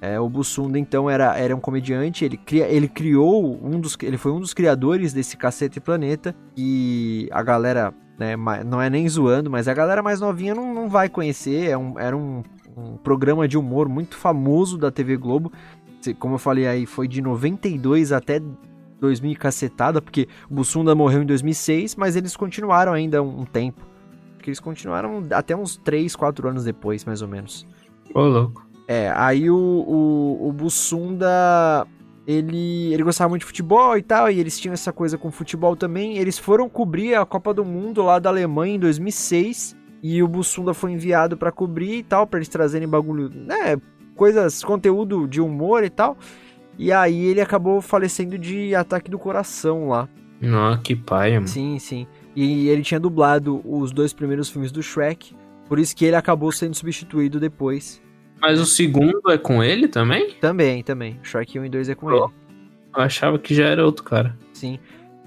[0.00, 3.96] É, o Bussunda, então, era, era um comediante, ele, cria, ele criou um dos.
[4.02, 6.34] Ele foi um dos criadores desse Cacete Planeta.
[6.54, 8.36] E a galera né?
[8.64, 11.70] Não é nem zoando, mas a galera mais novinha não, não vai conhecer.
[11.70, 12.42] É um, era um,
[12.76, 15.52] um programa de humor muito famoso da TV Globo.
[16.12, 18.42] Como eu falei aí, foi de 92 até
[19.00, 23.80] 2000 e cacetada, porque o Bussunda morreu em 2006, mas eles continuaram ainda um tempo.
[24.36, 27.66] Porque eles continuaram até uns 3, 4 anos depois, mais ou menos.
[28.14, 28.66] Ô, louco.
[28.86, 31.86] É, aí o, o, o Bussunda
[32.26, 35.76] ele, ele gostava muito de futebol e tal, e eles tinham essa coisa com futebol
[35.76, 36.16] também.
[36.16, 40.74] Eles foram cobrir a Copa do Mundo lá da Alemanha em 2006, e o Bussunda
[40.74, 43.76] foi enviado para cobrir e tal, para eles trazerem bagulho, né,
[44.14, 46.16] coisas, conteúdo de humor e tal.
[46.78, 50.08] E aí ele acabou falecendo de ataque do coração lá.
[50.40, 51.46] Nossa, que pai, mano.
[51.46, 52.06] Sim, sim.
[52.34, 55.34] E ele tinha dublado os dois primeiros filmes do Shrek,
[55.68, 58.02] por isso que ele acabou sendo substituído depois
[58.44, 60.32] mas o segundo é com ele também?
[60.38, 61.18] Também, também.
[61.22, 62.20] Shrek 1 e 2 é com oh, ele.
[62.94, 64.36] Eu achava que já era outro cara.
[64.52, 64.78] Sim.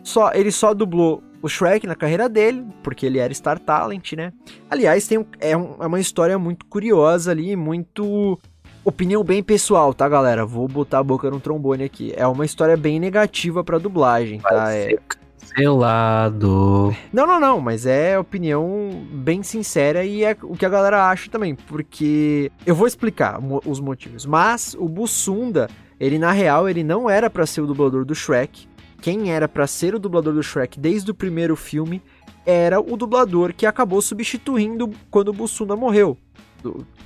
[0.04, 4.32] Só, ele só dublou o Shrek na carreira dele, porque ele era Star Talent, né?
[4.70, 8.40] Aliás, tem um, é, um, é uma história muito curiosa ali, muito
[8.88, 10.46] opinião bem pessoal, tá, galera?
[10.46, 12.14] Vou botar a boca no trombone aqui.
[12.16, 14.74] É uma história bem negativa pra dublagem, tá?
[14.74, 14.98] É,
[15.38, 16.96] cancelado.
[17.12, 21.30] Não, não, não, mas é opinião bem sincera e é o que a galera acha
[21.30, 24.26] também, porque eu vou explicar os motivos.
[24.26, 25.70] Mas o Bussunda,
[26.00, 28.70] ele na real, ele não era para ser o dublador do Shrek.
[29.02, 32.02] Quem era para ser o dublador do Shrek desde o primeiro filme
[32.46, 36.18] era o dublador que acabou substituindo quando o Bussunda morreu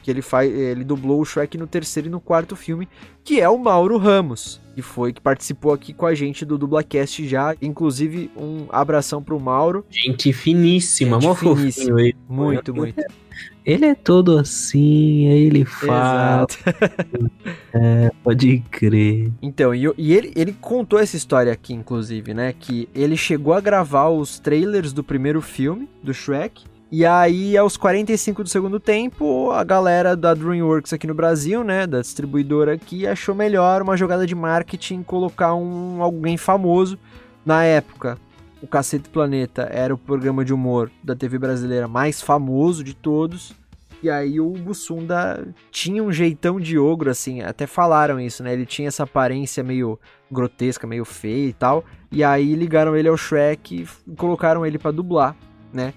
[0.02, 2.88] que ele faz, ele dublou o Shrek no terceiro e no quarto filme,
[3.24, 7.28] que é o Mauro Ramos, que foi que participou aqui com a gente do Dublacast
[7.28, 9.86] já, inclusive um abração pro Mauro.
[9.90, 12.02] Gente finíssima, gente finíssima.
[12.02, 12.16] Ele.
[12.28, 13.02] Muito, muito.
[13.64, 16.48] Ele é todo assim, aí ele fala.
[17.72, 19.32] é, pode crer.
[19.40, 22.54] Então, e, e, ele, ele contou essa história aqui, inclusive, né?
[22.60, 27.78] Que ele chegou a gravar os trailers do primeiro filme, do Shrek, e aí, aos
[27.78, 33.08] 45 do segundo tempo, a galera da DreamWorks aqui no Brasil, né, da distribuidora aqui,
[33.08, 37.00] achou melhor uma jogada de marketing colocar um alguém famoso.
[37.46, 38.18] Na época,
[38.62, 43.54] o Cacete Planeta era o programa de humor da TV brasileira mais famoso de todos.
[44.04, 48.52] E aí o Bussunda tinha um jeitão de ogro, assim, até falaram isso, né?
[48.52, 49.98] Ele tinha essa aparência meio
[50.30, 51.86] grotesca, meio feia e tal.
[52.12, 55.38] E aí ligaram ele ao Shrek e colocaram ele para dublar,
[55.72, 55.94] né?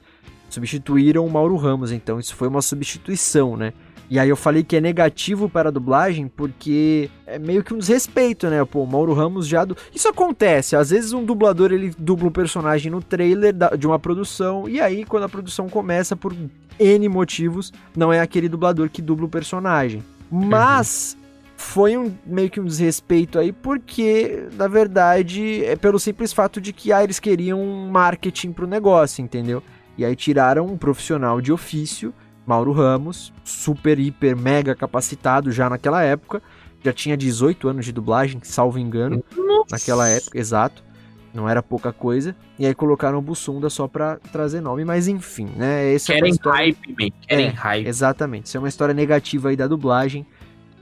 [0.54, 3.72] Substituíram o Mauro Ramos, então isso foi uma substituição, né?
[4.08, 7.78] E aí eu falei que é negativo para a dublagem porque é meio que um
[7.78, 8.62] desrespeito, né?
[8.64, 9.64] Pô, o Mauro Ramos já...
[9.64, 9.76] Du...
[9.94, 14.68] Isso acontece, às vezes um dublador ele dubla um personagem no trailer de uma produção
[14.68, 16.34] e aí quando a produção começa por
[16.78, 20.02] N motivos, não é aquele dublador que dubla o personagem.
[20.30, 21.16] Mas...
[21.16, 21.24] Uhum.
[21.56, 26.72] Foi um, meio que um desrespeito aí, porque, na verdade, é pelo simples fato de
[26.72, 29.62] que ah, eles queriam um marketing pro negócio, entendeu?
[29.96, 32.12] E aí tiraram um profissional de ofício,
[32.46, 36.42] Mauro Ramos, super, hiper, mega capacitado já naquela época.
[36.82, 39.76] Já tinha 18 anos de dublagem, salvo engano, Nossa.
[39.76, 40.84] naquela época, exato.
[41.32, 42.36] Não era pouca coisa.
[42.58, 45.92] E aí colocaram o Bussunda só pra trazer nome, mas enfim, né?
[45.92, 46.58] Essa Querem é história...
[46.58, 47.08] hype, man.
[47.26, 47.88] Querem é, hype.
[47.88, 48.46] Exatamente.
[48.46, 50.24] Isso é uma história negativa aí da dublagem.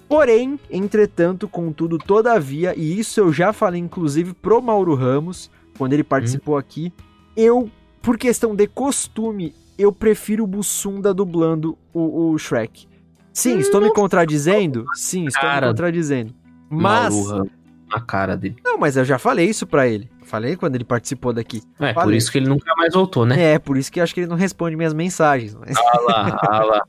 [0.08, 6.04] Porém, entretanto, contudo, todavia, e isso eu já falei inclusive pro Mauro Ramos, quando ele
[6.04, 6.58] participou hum.
[6.58, 6.92] aqui,
[7.34, 7.70] eu
[8.02, 12.88] por questão de costume, eu prefiro o Bussunda dublando o, o Shrek.
[13.32, 14.84] Sim, estou me contradizendo?
[14.94, 16.34] Sim, estou cara, me contradizendo.
[16.68, 17.14] Mas.
[17.88, 18.56] Na cara dele.
[18.64, 20.10] Não, mas eu já falei isso pra ele.
[20.24, 21.62] Falei quando ele participou daqui.
[21.78, 22.04] É, falei.
[22.04, 23.54] por isso que ele nunca mais voltou, né?
[23.54, 25.54] É, por isso que eu acho que ele não responde minhas mensagens.
[25.54, 25.76] Mas...
[25.76, 26.82] Ah lá, ah lá.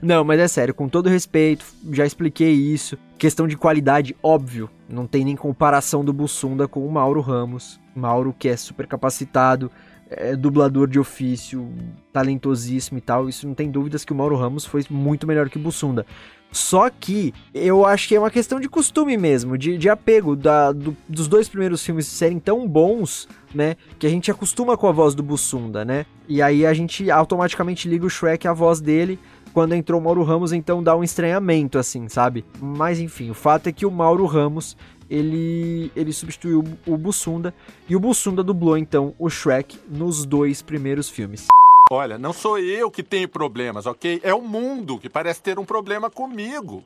[0.00, 2.96] Não, mas é sério, com todo respeito, já expliquei isso.
[3.18, 7.80] Questão de qualidade, óbvio, não tem nem comparação do Bussunda com o Mauro Ramos.
[7.94, 9.70] Mauro que é super capacitado,
[10.10, 11.68] é dublador de ofício,
[12.12, 13.28] talentosíssimo e tal.
[13.28, 16.06] Isso não tem dúvidas que o Mauro Ramos foi muito melhor que o Bussunda.
[16.52, 20.72] Só que eu acho que é uma questão de costume mesmo, de, de apego da,
[20.72, 23.76] do, dos dois primeiros filmes serem tão bons, né?
[23.98, 26.06] Que a gente acostuma com a voz do Bussunda, né?
[26.28, 29.18] E aí a gente automaticamente liga o Shrek à voz dele.
[29.52, 32.44] Quando entrou o Mauro Ramos, então dá um estranhamento, assim, sabe?
[32.60, 34.76] Mas enfim, o fato é que o Mauro Ramos
[35.10, 37.54] ele, ele substituiu o Bussunda
[37.88, 41.46] e o Bussunda dublou então o Shrek nos dois primeiros filmes.
[41.90, 44.20] Olha, não sou eu que tenho problemas, ok?
[44.24, 46.82] É o mundo que parece ter um problema comigo.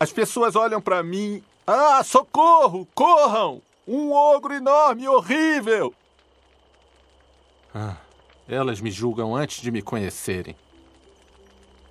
[0.00, 3.62] As pessoas olham para mim, ah, socorro, corram!
[3.86, 5.94] Um ogro enorme, horrível!
[7.74, 7.96] Ah,
[8.48, 10.56] elas me julgam antes de me conhecerem.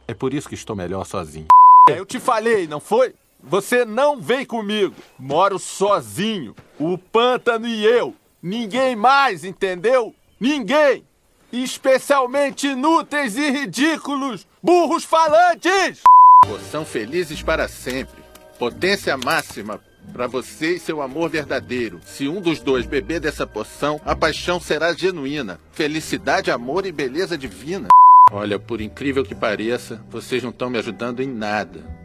[0.08, 1.48] É por isso que estou melhor sozinho.
[1.88, 3.16] Eu te falei, não foi?
[3.44, 4.96] Você não vem comigo.
[5.18, 6.56] Moro sozinho.
[6.80, 8.16] O pântano e eu.
[8.42, 10.16] Ninguém mais, entendeu?
[10.40, 11.06] Ninguém!
[11.52, 16.02] especialmente inúteis e ridículos, burros falantes!
[16.46, 18.22] Poção felizes para sempre.
[18.58, 19.80] Potência máxima
[20.14, 22.00] para você e seu amor verdadeiro.
[22.06, 25.60] Se um dos dois beber dessa poção, a paixão será genuína.
[25.72, 27.90] Felicidade, amor e beleza divina.
[28.32, 32.01] Olha, por incrível que pareça, vocês não estão me ajudando em nada.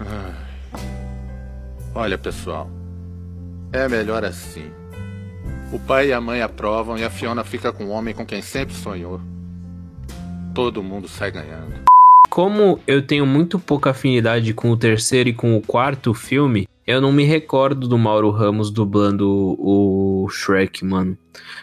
[0.00, 0.34] Ai.
[1.94, 2.68] Olha, pessoal,
[3.72, 4.70] é melhor assim.
[5.72, 8.42] O pai e a mãe aprovam e a Fiona fica com o homem com quem
[8.42, 9.20] sempre sonhou.
[10.54, 11.84] Todo mundo sai ganhando.
[12.28, 17.00] Como eu tenho muito pouca afinidade com o terceiro e com o quarto filme, eu
[17.00, 21.16] não me recordo do Mauro Ramos dublando o Shrek, mano.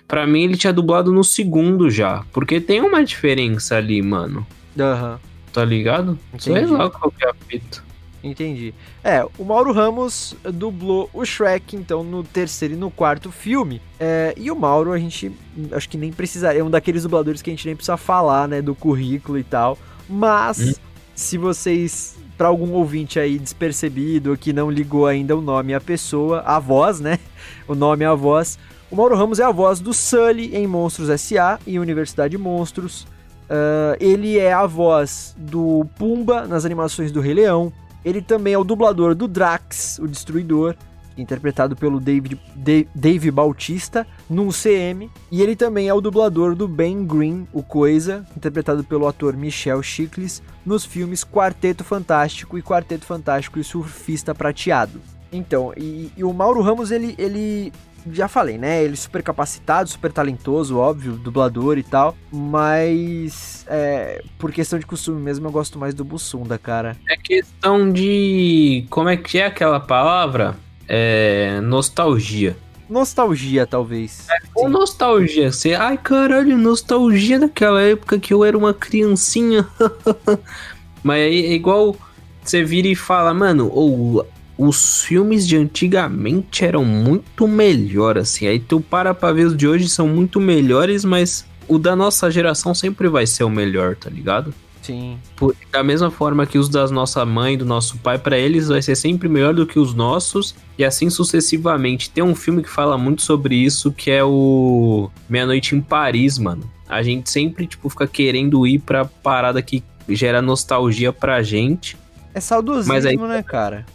[0.07, 4.45] Pra mim ele tinha dublado no segundo já, porque tem uma diferença ali, mano.
[4.79, 5.19] Aham.
[5.53, 6.17] Tá ligado?
[6.39, 6.71] Sei Entendi.
[6.71, 7.83] lá qual que é a fita.
[8.23, 8.73] Entendi.
[9.03, 13.81] É, o Mauro Ramos dublou o Shrek, então, no terceiro e no quarto filme.
[13.99, 15.31] É, e o Mauro, a gente
[15.71, 16.61] acho que nem precisaria.
[16.61, 18.61] É um daqueles dubladores que a gente nem precisa falar, né?
[18.61, 19.77] Do currículo e tal.
[20.07, 20.73] Mas, Hum.
[21.15, 22.15] se vocês.
[22.37, 26.99] Pra algum ouvinte aí despercebido que não ligou ainda o nome a pessoa, a voz,
[26.99, 27.19] né?
[27.67, 28.57] O nome a voz.
[28.89, 31.59] O Mauro Ramos é a voz do Sully em Monstros S.A.
[31.67, 33.05] e Universidade Monstros.
[33.47, 37.71] Ah, ele é a voz do Pumba nas animações do Rei Leão.
[38.03, 40.75] Ele também é o dublador do Drax, o Destruidor,
[41.17, 45.09] interpretado pelo David, Da- Dave Bautista, no CM.
[45.31, 49.83] E ele também é o dublador do Ben Green, o Coisa, interpretado pelo ator Michel
[49.83, 54.99] Chiklis, nos filmes Quarteto Fantástico e Quarteto Fantástico e Surfista Prateado.
[55.31, 57.71] Então, e, e o Mauro Ramos, ele, ele
[58.11, 58.83] já falei, né?
[58.83, 62.15] Ele é super capacitado, super talentoso, óbvio, dublador e tal.
[62.31, 66.97] Mas, é, por questão de costume mesmo, eu gosto mais do Bussunda, cara.
[67.09, 68.85] É questão de.
[68.89, 70.55] Como é que é aquela palavra?
[70.87, 71.59] É.
[71.61, 72.55] Nostalgia.
[72.89, 74.27] Nostalgia, talvez.
[74.53, 75.51] Ou nostalgia.
[75.51, 79.65] Você, ai caralho, nostalgia daquela época que eu era uma criancinha.
[81.01, 81.95] Mas aí é igual
[82.43, 84.27] você vira e fala, mano, ou
[84.57, 88.47] os filmes de antigamente eram muito melhor, assim.
[88.47, 92.29] Aí tu para pra ver os de hoje são muito melhores, mas o da nossa
[92.29, 94.53] geração sempre vai ser o melhor, tá ligado?
[94.81, 95.17] Sim.
[95.35, 98.81] Por- da mesma forma que os da nossa mãe, do nosso pai, pra eles vai
[98.81, 102.09] ser sempre melhor do que os nossos, e assim sucessivamente.
[102.09, 106.37] Tem um filme que fala muito sobre isso, que é o Meia Noite em Paris,
[106.39, 106.63] mano.
[106.89, 111.95] A gente sempre, tipo, fica querendo ir pra parada que gera nostalgia pra gente.
[112.33, 113.85] É saudosismo, Mas aí- né, cara?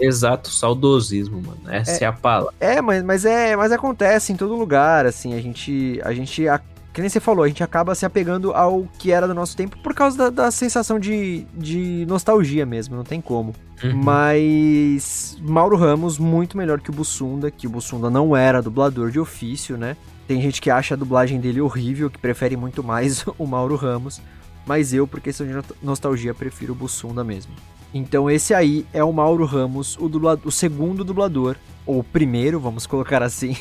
[0.00, 1.58] Exato, saudosismo, mano.
[1.68, 2.52] Essa é, a palavra.
[2.60, 6.60] É, mas, mas é, mas acontece em todo lugar, assim, a gente, a gente, a-
[6.92, 9.76] que nem você falou, a gente acaba se apegando ao que era do nosso tempo
[9.82, 13.52] por causa da, da sensação de, de nostalgia mesmo, não tem como.
[13.82, 13.96] Uhum.
[14.02, 19.18] Mas Mauro Ramos, muito melhor que o Bussunda, que o Bussunda não era dublador de
[19.18, 19.96] ofício, né?
[20.26, 24.20] Tem gente que acha a dublagem dele horrível, que prefere muito mais o Mauro Ramos,
[24.66, 27.52] mas eu, por questão de no- nostalgia, prefiro o Bussunda mesmo.
[27.94, 32.58] Então esse aí é o Mauro Ramos, o, dubla- o segundo dublador, ou o primeiro,
[32.58, 33.56] vamos colocar assim,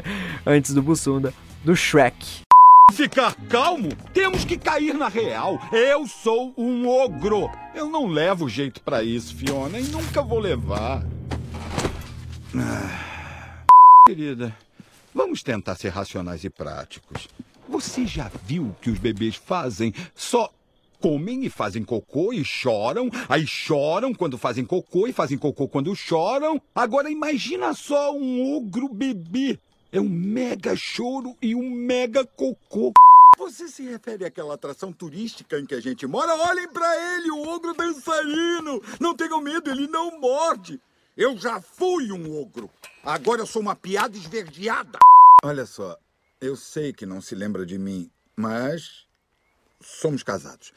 [0.46, 1.32] antes do Bussunda,
[1.64, 2.42] do Shrek.
[2.92, 3.88] Ficar calmo?
[4.14, 5.58] Temos que cair na real.
[5.72, 7.50] Eu sou um ogro.
[7.74, 11.04] Eu não levo jeito pra isso, Fiona, e nunca vou levar.
[12.56, 13.64] Ah,
[14.06, 14.54] Querida,
[15.14, 17.28] vamos tentar ser racionais e práticos.
[17.68, 19.92] Você já viu o que os bebês fazem?
[20.14, 20.50] Só
[21.00, 25.94] comem e fazem cocô e choram, aí choram quando fazem cocô e fazem cocô quando
[25.94, 26.60] choram.
[26.74, 29.58] Agora imagina só um ogro bebê.
[29.90, 32.92] É um mega choro e um mega cocô.
[33.38, 36.34] Você se refere àquela atração turística em que a gente mora?
[36.34, 38.82] Olhem pra ele, o ogro dançarino.
[39.00, 40.80] Não tenham medo, ele não morde.
[41.16, 42.68] Eu já fui um ogro.
[43.02, 44.98] Agora eu sou uma piada esverdeada.
[45.42, 45.96] Olha só,
[46.40, 49.07] eu sei que não se lembra de mim, mas
[49.80, 50.72] somos casados.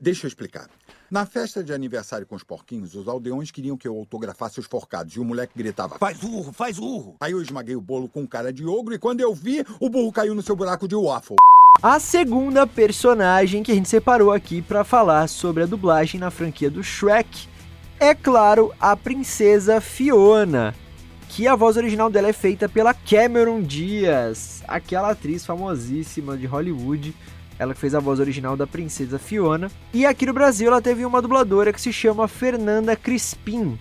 [0.00, 0.68] Deixa eu explicar.
[1.10, 5.14] Na festa de aniversário com os porquinhos, os aldeões queriam que eu autografasse os forcados
[5.14, 7.16] e o moleque gritava: Faz urro, faz urro.
[7.20, 10.12] Aí eu esmaguei o bolo com cara de ogro e quando eu vi, o burro
[10.12, 11.36] caiu no seu buraco de waffle.
[11.82, 16.70] A segunda personagem que a gente separou aqui pra falar sobre a dublagem na franquia
[16.70, 17.48] do Shrek
[18.00, 20.72] é, claro, a princesa Fiona,
[21.28, 27.12] que a voz original dela é feita pela Cameron Diaz, aquela atriz famosíssima de Hollywood.
[27.58, 29.70] Ela que fez a voz original da princesa Fiona.
[29.92, 33.76] E aqui no Brasil ela teve uma dubladora que se chama Fernanda Crispim.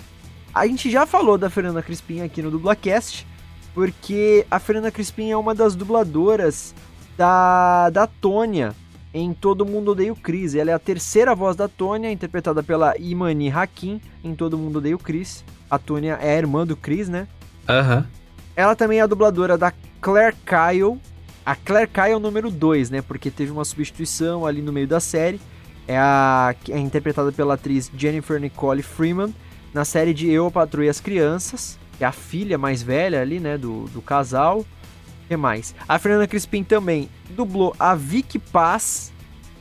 [0.54, 3.28] A gente já falou da Fernanda Crispim aqui no Dublacast,
[3.76, 6.74] porque a Fernanda Crispim é uma das dubladoras
[7.16, 8.74] da, da Tônia
[9.14, 10.56] em Todo Mundo Odeia o Chris.
[10.56, 14.96] Ela é a terceira voz da Tônia, interpretada pela Imani Hakim em Todo Mundo Odeia
[14.96, 15.44] o Chris.
[15.70, 17.28] A Tônia é a irmã do Chris, né?
[17.68, 18.08] Aham.
[18.56, 19.72] Ela também é a dubladora da
[20.02, 21.00] Claire Kyle,
[21.48, 23.02] A Claire Kai é o número 2, né?
[23.02, 25.40] Porque teve uma substituição ali no meio da série.
[25.88, 29.34] É a é interpretada pela atriz Jennifer Nicole Freeman
[29.74, 30.52] na série de Eu,
[30.84, 34.60] e as Crianças, é a filha mais velha ali, né, do, do casal.
[34.60, 35.74] O que mais?
[35.88, 39.14] A Fernanda Crispim também dublou a Vicky Paz,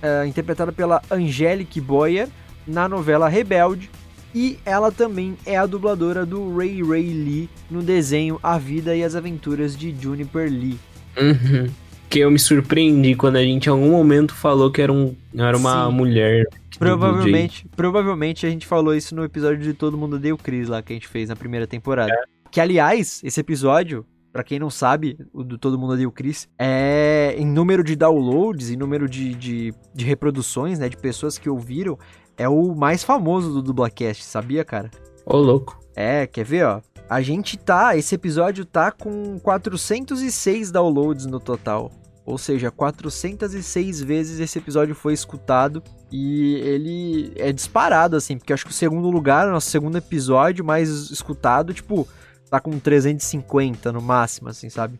[0.02, 2.28] uh, interpretada pela Angelique Boyer,
[2.66, 3.88] na novela Rebelde.
[4.34, 9.04] E ela também é a dubladora do Ray Ray Lee no desenho A Vida e
[9.04, 10.80] as Aventuras de Juniper Lee.
[11.18, 11.70] Uhum.
[12.08, 15.56] Que eu me surpreendi quando a gente em algum momento falou que era, um, era
[15.56, 15.92] uma Sim.
[15.92, 16.46] mulher.
[16.78, 20.92] Provavelmente, provavelmente a gente falou isso no episódio de Todo Mundo Deu Cris lá que
[20.92, 22.12] a gente fez na primeira temporada.
[22.50, 27.34] Que aliás, esse episódio, pra quem não sabe, o do Todo Mundo Deu Cris, é
[27.36, 31.98] em número de downloads, em número de, de, de reproduções, né, de pessoas que ouviram,
[32.36, 34.90] é o mais famoso do Dublacast, sabia, cara?
[35.24, 35.85] Ô, louco.
[35.96, 36.80] É, quer ver, ó?
[37.08, 41.90] A gente tá, esse episódio tá com 406 downloads no total.
[42.24, 45.80] Ou seja, 406 vezes esse episódio foi escutado
[46.10, 50.64] e ele é disparado, assim, porque acho que o segundo lugar, o nosso segundo episódio
[50.64, 52.06] mais escutado, tipo,
[52.50, 54.98] tá com 350 no máximo, assim, sabe?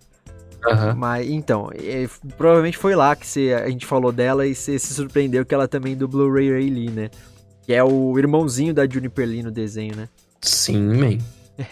[0.65, 0.95] Aham.
[0.95, 4.95] Mas, então, é, provavelmente foi lá que cê- a gente falou dela e você se
[4.95, 7.11] surpreendeu que ela também dublou Ray Ray Lee, né?
[7.63, 10.09] Que é o irmãozinho da Juniper Lee no desenho, né?
[10.49, 11.19] Sim, man.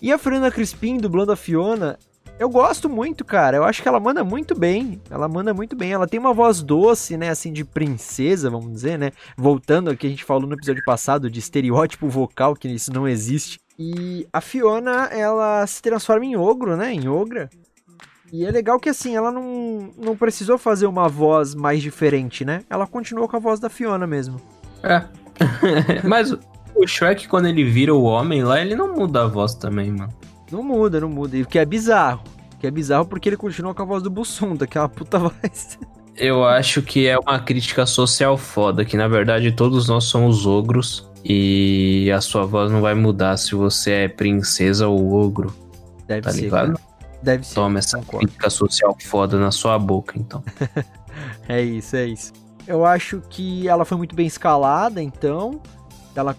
[0.00, 1.96] E a Fernanda Crispim dublando a Fiona,
[2.36, 3.58] eu gosto muito, cara.
[3.58, 5.00] Eu acho que ela manda muito bem.
[5.08, 5.92] Ela manda muito bem.
[5.92, 7.28] Ela tem uma voz doce, né?
[7.30, 9.12] Assim, de princesa, vamos dizer, né?
[9.36, 13.06] Voltando ao que a gente falou no episódio passado de estereótipo vocal, que isso não
[13.06, 13.60] existe.
[13.78, 16.92] E a Fiona, ela se transforma em ogro, né?
[16.92, 17.48] Em ogra.
[18.32, 22.62] E é legal que, assim, ela não, não precisou fazer uma voz mais diferente, né?
[22.68, 24.40] Ela continuou com a voz da Fiona mesmo.
[24.82, 25.04] É.
[26.02, 26.36] Mas
[26.82, 30.12] o Shrek, quando ele vira o homem lá, ele não muda a voz também, mano.
[30.50, 31.36] Não muda, não muda.
[31.36, 32.22] E o que é bizarro.
[32.54, 34.88] O que é bizarro porque ele continua com a voz do Bussunda, que é uma
[34.88, 35.78] puta voz.
[36.16, 41.10] Eu acho que é uma crítica social foda, que na verdade todos nós somos ogros
[41.24, 45.54] e a sua voz não vai mudar se você é princesa ou ogro,
[46.06, 46.40] Deve tá ser.
[46.42, 46.74] ligado?
[46.74, 46.92] cara.
[47.22, 47.54] Deve ser.
[47.54, 48.26] Toma essa concordo.
[48.26, 50.42] crítica social foda na sua boca, então.
[51.48, 52.32] É isso, é isso.
[52.66, 55.60] Eu acho que ela foi muito bem escalada, então.
[56.16, 56.34] Ela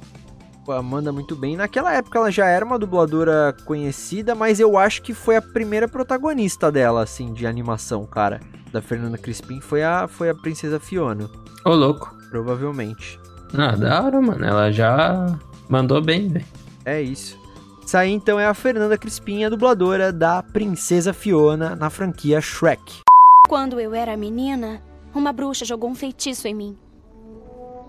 [0.83, 1.55] manda muito bem.
[1.57, 5.87] Naquela época ela já era uma dubladora conhecida, mas eu acho que foi a primeira
[5.87, 8.39] protagonista dela, assim, de animação, cara.
[8.71, 11.29] Da Fernanda Crispim foi a, foi a Princesa Fiona,
[11.63, 12.15] Ô, louco.
[12.31, 13.19] provavelmente.
[13.55, 14.43] Ah, da hora, mano.
[14.43, 15.37] Ela já
[15.69, 16.45] mandou bem, velho.
[16.85, 17.37] É isso.
[17.85, 23.01] Isso aí então é a Fernanda Crispim, a dubladora da Princesa Fiona na franquia Shrek.
[23.47, 24.81] Quando eu era menina,
[25.13, 26.77] uma bruxa jogou um feitiço em mim.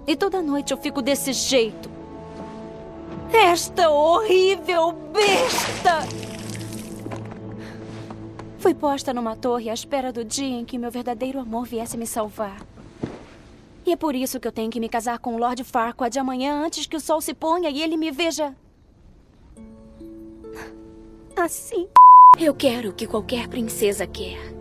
[0.07, 1.89] E toda noite eu fico desse jeito.
[3.33, 6.01] Esta horrível besta!
[8.59, 12.07] Fui posta numa torre à espera do dia em que meu verdadeiro amor viesse me
[12.07, 12.65] salvar.
[13.87, 16.65] E é por isso que eu tenho que me casar com o Lord Farquaad amanhã
[16.65, 18.55] antes que o sol se ponha e ele me veja.
[21.37, 21.89] Assim.
[22.39, 24.55] Eu quero o que qualquer princesa quer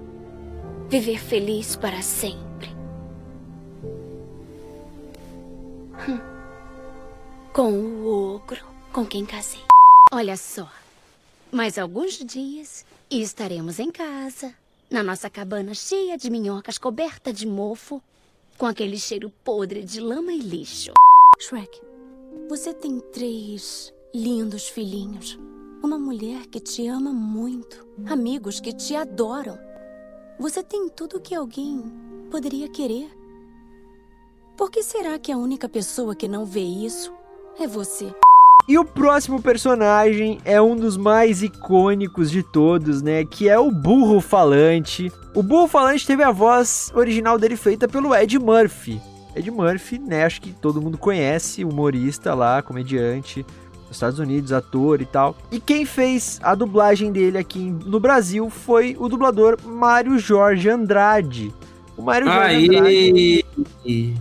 [0.89, 2.69] viver feliz para sempre.
[7.53, 8.02] Com o
[8.93, 9.63] com quem casei.
[10.13, 10.71] Olha só.
[11.51, 14.53] Mais alguns dias e estaremos em casa,
[14.89, 18.01] na nossa cabana cheia de minhocas coberta de mofo,
[18.55, 20.93] com aquele cheiro podre de lama e lixo.
[21.39, 21.81] Shrek,
[22.47, 25.39] você tem três lindos filhinhos.
[25.83, 27.85] Uma mulher que te ama muito.
[28.05, 29.59] Amigos que te adoram.
[30.39, 31.83] Você tem tudo que alguém
[32.29, 33.11] poderia querer.
[34.55, 37.11] Por que será que a única pessoa que não vê isso
[37.59, 38.13] é você?
[38.67, 43.25] E o próximo personagem é um dos mais icônicos de todos, né?
[43.25, 45.11] Que é o Burro Falante.
[45.33, 49.01] O Burro Falante teve a voz original dele feita pelo Ed Murphy.
[49.35, 50.23] Ed Murphy, né?
[50.23, 53.45] Acho que todo mundo conhece, humorista lá, comediante
[53.87, 55.35] nos Estados Unidos, ator e tal.
[55.51, 61.53] E quem fez a dublagem dele aqui no Brasil foi o dublador Mário Jorge Andrade.
[61.97, 63.45] O Mário Jorge Andrade
[63.85, 64.15] Aí.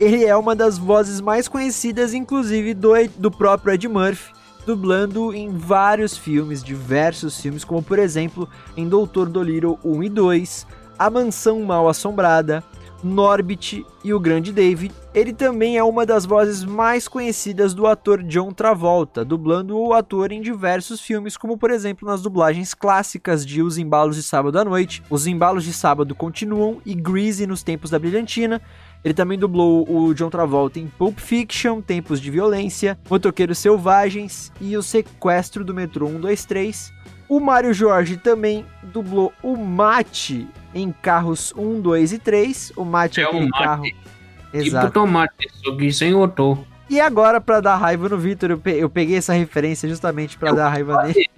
[0.00, 4.32] Ele é uma das vozes mais conhecidas, inclusive do, do próprio Ed Murphy,
[4.64, 10.66] dublando em vários filmes, diversos filmes, como por exemplo em Doutor Dolittle 1 e 2,
[10.98, 12.62] A Mansão Mal Assombrada,
[13.02, 14.94] Norbit e O Grande David.
[15.14, 20.32] Ele também é uma das vozes mais conhecidas do ator John Travolta, dublando o ator
[20.32, 24.64] em diversos filmes, como por exemplo nas dublagens clássicas de Os Embalos de Sábado à
[24.64, 28.60] Noite, Os Embalos de Sábado Continuam e Greasy nos Tempos da Brilhantina.
[29.04, 34.76] Ele também dublou o John Travolta em Pulp Fiction, Tempos de Violência, Motoqueiros Selvagens e
[34.76, 36.92] O Sequestro do Metrô 123.
[37.28, 42.72] O Mário Jorge também dublou o Mate em carros 1, 2 e 3.
[42.76, 43.62] O mate é, É o aquele mate.
[43.64, 43.82] carro.
[43.84, 43.98] Tipo
[44.52, 44.90] Exato.
[44.92, 46.58] tomate, só que sem motor.
[46.88, 50.52] E agora, pra dar raiva no Vitor, eu, pe- eu peguei essa referência justamente pra
[50.52, 51.28] dar raiva nele.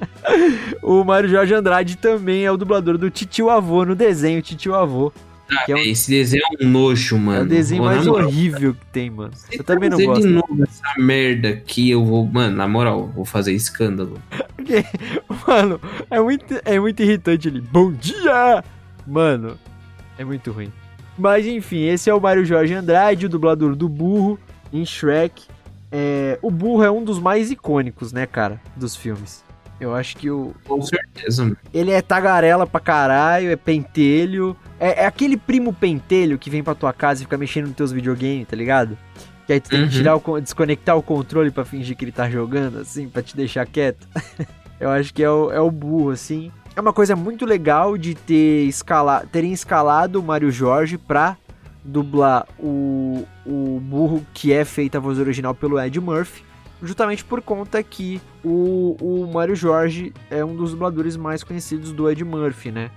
[0.82, 5.12] o Mário Jorge Andrade também é o dublador do Titio Avô no desenho Titio Avô.
[5.50, 7.40] Ah, Que é um- Esse desenho é um nojo, mano.
[7.40, 9.32] é o desenho mais moral, horrível que tem, mano.
[9.34, 10.20] se Eu também não gosto.
[10.22, 12.26] de novo essa merda aqui, eu vou...
[12.26, 14.20] Mano, na moral, vou fazer escândalo.
[15.46, 15.80] Mano,
[16.10, 17.60] é muito, é muito irritante ele.
[17.60, 18.62] Bom dia!
[19.06, 19.56] Mano,
[20.18, 20.70] é muito ruim.
[21.16, 24.38] Mas enfim, esse é o Mário Jorge Andrade, o dublador do burro
[24.72, 25.44] em Shrek.
[25.90, 29.42] É, o burro é um dos mais icônicos, né, cara, dos filmes.
[29.80, 31.56] Eu acho que o, Com certeza, mano.
[31.72, 34.54] ele é tagarela pra caralho, é pentelho.
[34.80, 37.92] É, é aquele primo pentelho que vem pra tua casa e fica mexendo nos teus
[37.92, 38.96] videogames, tá ligado?
[39.46, 39.86] Que aí tu tem Uhum.
[39.88, 43.22] que tirar o, con- desconectar o controle pra fingir que ele tá jogando, assim, pra
[43.22, 44.06] te deixar quieto.
[44.78, 46.52] Eu acho que é o, é o burro, assim.
[46.76, 51.36] É uma coisa muito legal de ter escala, terem escalado o Mário Jorge pra
[51.84, 56.44] dublar o, o burro que é feita a voz original pelo Ed Murphy.
[56.80, 62.08] Justamente por conta que o, o Mário Jorge é um dos dubladores mais conhecidos do
[62.08, 62.90] Ed Murphy, né?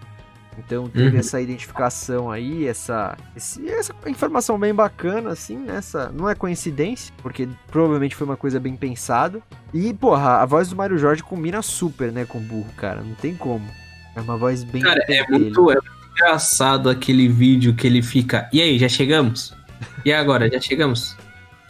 [0.58, 1.18] Então teve Uhum.
[1.20, 6.10] essa identificação aí, essa, esse- essa informação bem bacana, assim, nessa.
[6.10, 9.41] Não é coincidência, porque provavelmente foi uma coisa bem pensada.
[9.74, 13.02] E, porra, a voz do Mário Jorge combina super, né, com o burro, cara.
[13.02, 13.66] Não tem como.
[14.16, 15.26] É uma voz bem Cara, é dele.
[15.30, 18.49] muito, é muito engraçado aquele vídeo que ele fica.
[18.52, 19.56] E aí, já chegamos?
[20.04, 21.16] E agora, já chegamos?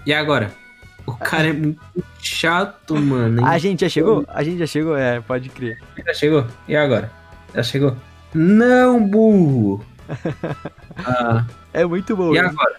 [0.06, 0.52] E agora?
[1.06, 1.80] O cara é muito
[2.20, 3.44] chato, mano.
[3.46, 4.26] A gente já chegou?
[4.28, 4.98] A gente já chegou?
[4.98, 5.78] É, pode crer.
[6.06, 6.48] Já chegou?
[6.68, 7.12] E agora?
[7.54, 7.96] Já chegou?
[8.34, 9.84] Não, burro!
[11.06, 12.36] Ah, É muito bom.
[12.36, 12.48] e né?
[12.48, 12.76] agora?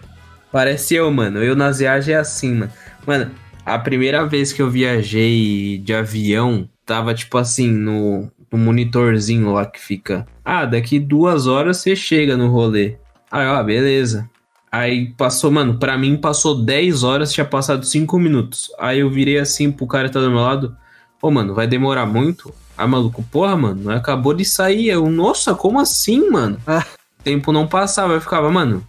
[0.53, 1.43] Parece eu, mano.
[1.43, 2.73] Eu nas viagens é assim, mano.
[3.07, 3.31] Mano,
[3.65, 9.65] a primeira vez que eu viajei de avião, tava tipo assim, no, no monitorzinho lá
[9.67, 10.27] que fica.
[10.45, 12.97] Ah, daqui duas horas você chega no rolê.
[13.31, 14.29] Aí, ó, beleza.
[14.71, 18.71] Aí passou, mano, pra mim passou 10 horas, tinha passado 5 minutos.
[18.79, 20.77] Aí eu virei assim pro cara que tá do meu lado.
[21.21, 22.53] Ô, mano, vai demorar muito?
[22.77, 24.89] Ah, maluco, porra, mano, acabou de sair.
[24.89, 26.59] Eu, nossa, como assim, mano?
[26.67, 26.85] Ah.
[27.21, 28.85] O tempo não passava, eu ficava, mano,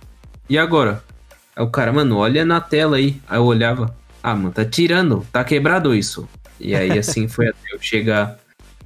[0.49, 1.03] e agora?
[1.55, 3.21] Aí o cara, mano, olha na tela aí.
[3.27, 6.27] Aí eu olhava, ah, mano, tá tirando, tá quebrado isso.
[6.59, 8.37] E aí assim foi até eu chegar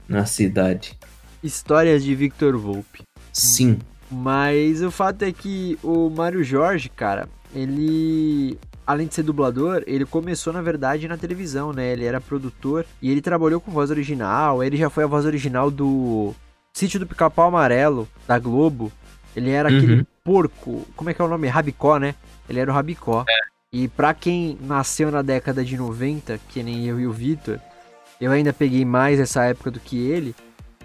[0.07, 0.97] na cidade.
[1.43, 3.03] Histórias de Victor Volpe.
[3.31, 3.79] Sim.
[4.09, 8.57] Mas o fato é que o Mário Jorge, cara, ele.
[8.87, 11.91] Além de ser dublador, ele começou, na verdade, na televisão, né?
[11.91, 14.63] Ele era produtor e ele trabalhou com voz original.
[14.63, 16.33] Ele já foi a voz original do
[16.73, 18.89] Sítio do Pica-Pau Amarelo, da Globo.
[19.35, 20.05] Ele era aquele Uhum.
[20.23, 20.87] porco.
[20.95, 21.47] Como é que é o nome?
[21.49, 22.15] Rabicó, né?
[22.49, 23.25] Ele era o Rabicó.
[23.73, 27.59] E pra quem nasceu na década de 90, que nem eu e o Vitor,
[28.21, 30.33] eu ainda peguei mais essa época do que ele.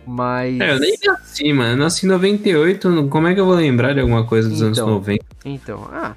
[0.04, 0.60] Mas.
[0.60, 1.70] É, eu nem nasci, mano.
[1.74, 4.60] Eu nasci em 98, não- como é que eu vou lembrar de alguma coisa dos
[4.60, 4.90] anos Então.
[4.90, 5.24] 90?
[5.44, 6.12] Então, ah.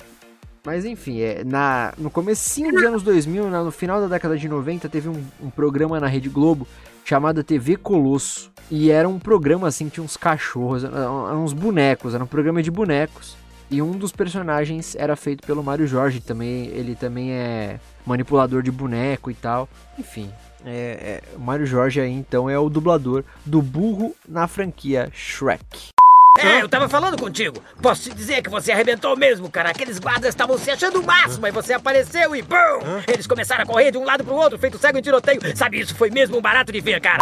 [0.66, 4.50] Mas enfim, é, na, no comecinho dos anos 2000, na- no final da década de
[4.50, 6.68] 90, teve um, um programa na Rede Globo
[7.04, 8.52] chamado TV Colosso.
[8.72, 12.72] E era um programa assim, tinha uns cachorros, eram uns bonecos, era um programa de
[12.72, 13.38] bonecos.
[13.70, 18.72] E um dos personagens era feito pelo Mário Jorge, também, ele também é manipulador de
[18.72, 19.70] boneco e tal.
[20.00, 20.32] Enfim,
[20.66, 25.90] é, é, o Mário Jorge aí então é o dublador do burro na franquia Shrek.
[26.38, 27.64] É, eu tava falando contigo.
[27.82, 29.70] Posso te dizer que você arrebentou mesmo, cara.
[29.70, 33.04] Aqueles guardas estavam se achando o máximo, aí você apareceu e BUM!
[33.08, 35.40] Eles começaram a correr de um lado pro outro, feito cego em tiroteio.
[35.56, 37.20] Sabe, isso foi mesmo um barato de ver, cara.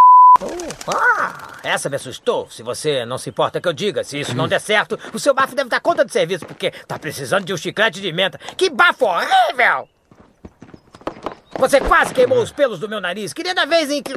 [0.88, 2.50] Ah, essa me assustou.
[2.50, 5.34] Se você não se importa que eu diga, se isso não der certo, o seu
[5.34, 8.40] bafo deve dar conta de serviço, porque tá precisando de um chiclete de menta.
[8.58, 9.88] Que bafo horrível!
[11.58, 13.34] Você quase queimou os pelos do meu nariz.
[13.34, 14.14] Queria da vez em que.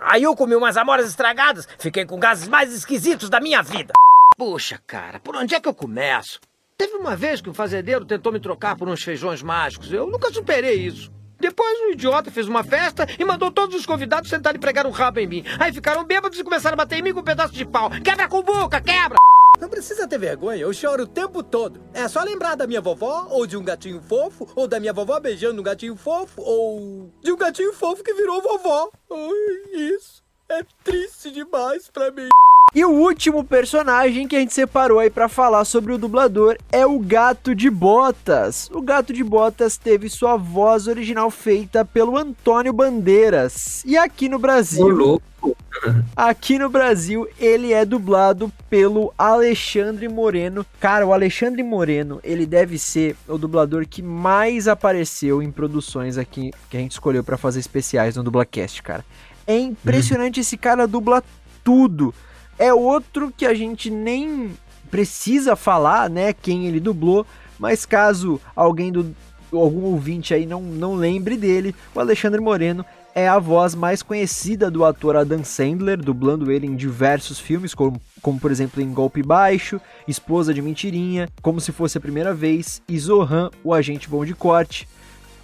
[0.00, 1.68] Aí eu comi umas amoras estragadas.
[1.78, 3.92] Fiquei com gases mais esquisitos da minha vida.
[4.36, 6.40] Puxa, cara, por onde é que eu começo?
[6.76, 9.92] Teve uma vez que um fazendeiro tentou me trocar por uns feijões mágicos.
[9.92, 11.12] Eu nunca superei isso.
[11.38, 14.90] Depois um idiota fez uma festa e mandou todos os convidados sentarem e pregar um
[14.90, 15.44] rabo em mim.
[15.58, 17.90] Aí ficaram bêbados e começaram a bater em mim com um pedaço de pau.
[18.02, 19.16] Quebra com boca, quebra!
[19.60, 21.82] Não precisa ter vergonha, eu choro o tempo todo.
[21.92, 25.20] É só lembrar da minha vovó, ou de um gatinho fofo, ou da minha vovó
[25.20, 28.90] beijando um gatinho fofo, ou de um gatinho fofo que virou vovó.
[29.10, 32.30] Ai, isso é triste demais pra mim.
[32.72, 36.86] E o último personagem que a gente separou aí pra falar sobre o dublador é
[36.86, 38.70] o Gato de Botas.
[38.72, 43.82] O Gato de Botas teve sua voz original feita pelo Antônio Bandeiras.
[43.84, 45.56] E aqui no Brasil, louco.
[46.14, 50.64] aqui no Brasil, ele é dublado pelo Alexandre Moreno.
[50.78, 56.52] Cara, o Alexandre Moreno, ele deve ser o dublador que mais apareceu em produções aqui
[56.70, 59.04] que a gente escolheu pra fazer especiais no Dublacast, cara.
[59.44, 61.20] É impressionante, esse cara dubla
[61.64, 62.14] tudo.
[62.60, 64.50] É outro que a gente nem
[64.90, 67.26] precisa falar, né, quem ele dublou,
[67.58, 69.16] mas caso alguém do
[69.50, 72.84] algum ouvinte aí não, não lembre dele, o Alexandre Moreno
[73.14, 77.98] é a voz mais conhecida do ator Adam Sandler, dublando ele em diversos filmes, como,
[78.20, 82.82] como por exemplo em Golpe Baixo, Esposa de Mentirinha, Como Se Fosse a Primeira Vez
[82.86, 84.86] e Zohan, o Agente Bom de Corte.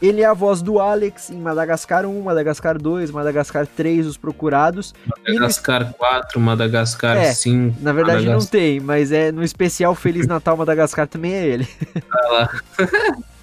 [0.00, 4.94] Ele é a voz do Alex em Madagascar 1, Madagascar 2, Madagascar 3, Os Procurados.
[5.26, 5.94] Madagascar no...
[5.94, 7.76] 4, Madagascar é, 5.
[7.80, 8.38] Na verdade Madagascar...
[8.38, 11.68] não tem, mas é no especial Feliz Natal Madagascar também é ele.
[12.12, 12.62] Ah lá.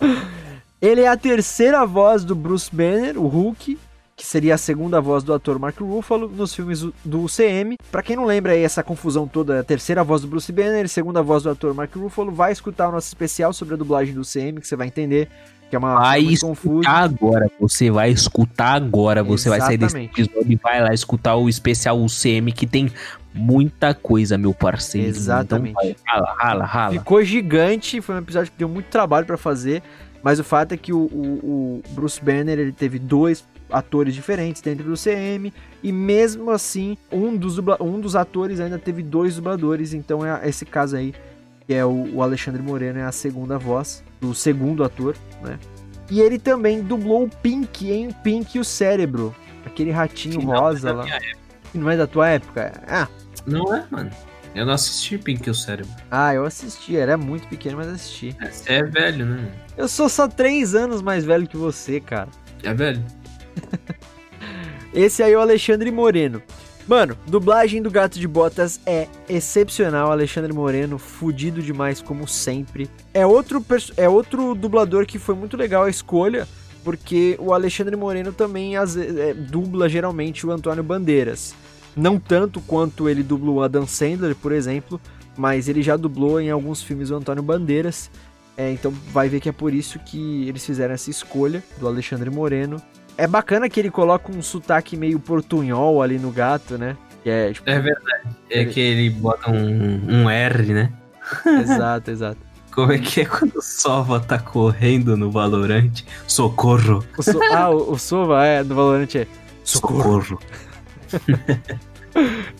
[0.79, 3.79] ele é a terceira voz do Bruce Banner, o Hulk,
[4.15, 7.77] que seria a segunda voz do ator Mark Ruffalo nos filmes do UCM.
[7.91, 11.23] Para quem não lembra aí essa confusão toda, a terceira voz do Bruce Banner, segunda
[11.23, 14.61] voz do ator Mark Ruffalo, vai escutar o nosso especial sobre a dublagem do UCM,
[14.61, 15.29] que você vai entender
[15.74, 19.80] que é uma vai escutar agora, você vai escutar agora, você Exatamente.
[19.80, 22.91] vai sair desse episódio e vai lá escutar o especial UCM que tem
[23.34, 25.07] muita coisa, meu parceiro.
[25.07, 25.71] Exatamente.
[25.71, 26.93] Então, vai, rala, rala, rala.
[26.93, 29.82] Ficou gigante, foi um episódio que deu muito trabalho para fazer,
[30.21, 34.61] mas o fato é que o, o, o, Bruce Banner ele teve dois atores diferentes
[34.61, 35.51] dentro do CM
[35.82, 40.65] e mesmo assim um dos, um dos atores ainda teve dois dubladores, então é esse
[40.65, 41.15] caso aí
[41.65, 45.59] que é o, o Alexandre Moreno é a segunda voz do segundo ator, né?
[46.09, 50.93] E ele também dublou o Pink em Pink e o Cérebro, aquele ratinho que rosa
[50.93, 51.19] não é lá.
[51.71, 52.71] Que não é da tua época?
[52.88, 53.07] Ah.
[53.45, 54.09] Não é, mano.
[54.55, 55.91] Eu não assisti Pink e o Cérebro.
[56.09, 56.95] Ah, eu assisti.
[56.95, 58.36] Era muito pequeno, mas assisti.
[58.39, 59.51] É, você é velho, né?
[59.76, 62.30] Eu sou só três anos mais velho que você, cara.
[62.63, 63.03] É velho.
[64.93, 66.41] Esse aí é o Alexandre Moreno.
[66.88, 70.11] Mano, dublagem do Gato de Botas é excepcional.
[70.11, 72.89] Alexandre Moreno, fudido demais, como sempre.
[73.13, 73.65] É outro,
[73.95, 76.45] é outro dublador que foi muito legal a escolha,
[76.84, 81.55] porque o Alexandre Moreno também as, é, dubla geralmente o Antônio Bandeiras.
[81.95, 84.99] Não tanto quanto ele dublou o Adam Sandler, por exemplo,
[85.38, 88.11] mas ele já dublou em alguns filmes o Antônio Bandeiras.
[88.57, 92.29] É, então vai ver que é por isso que eles fizeram essa escolha do Alexandre
[92.29, 92.81] Moreno
[93.18, 96.97] é bacana que ele coloca um sotaque meio portunhol ali no gato, né?
[97.24, 98.30] Que é, tipo, é verdade.
[98.49, 98.72] É ele...
[98.72, 100.91] que ele bota um, um R, né?
[101.61, 102.38] Exato, exato.
[102.72, 106.05] Como é que é quando o Sova tá correndo no Valorante?
[106.28, 107.05] Socorro!
[107.18, 107.39] O so...
[107.53, 109.28] Ah, o, o Sova é, no Valorante é
[109.64, 110.24] Socorro!
[110.24, 110.39] Socorro.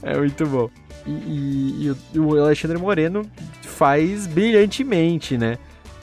[0.04, 0.70] é muito bom.
[1.06, 3.24] E, e, e, o Alexandre Moreno
[3.62, 5.58] faz brilhantemente, né?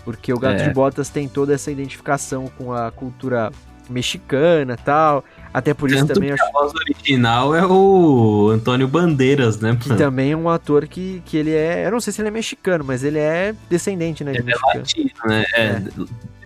[0.04, 0.68] Porque o Gato é.
[0.68, 3.52] de Botas tem toda essa identificação com a cultura
[3.90, 5.24] mexicana tal.
[5.52, 6.42] Até por isso também acho.
[6.44, 9.76] A voz original é o Antônio Bandeiras, né?
[9.80, 11.86] Que também é um ator que, que ele é.
[11.86, 14.32] Eu não sei se ele é mexicano, mas ele é descendente, né?
[14.32, 15.44] De ele é latino, né?
[15.54, 15.82] É, é.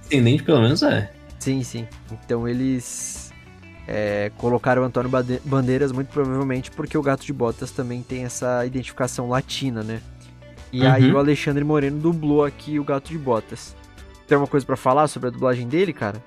[0.00, 1.10] Descendente, pelo menos é.
[1.38, 1.86] Sim, sim.
[2.10, 3.30] Então eles
[3.86, 5.10] é, colocaram o Antônio
[5.44, 10.00] Bandeiras muito provavelmente porque o Gato de Botas também tem essa identificação latina, né?
[10.72, 10.90] E uhum.
[10.90, 13.76] aí o Alexandre Moreno dublou aqui o Gato de Botas.
[14.26, 16.22] Tem alguma coisa para falar sobre a dublagem dele, cara?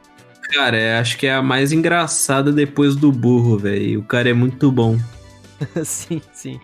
[0.53, 3.99] Cara, é, acho que é a mais engraçada depois do burro, velho.
[3.99, 4.97] O cara é muito bom.
[5.83, 6.59] sim, sim.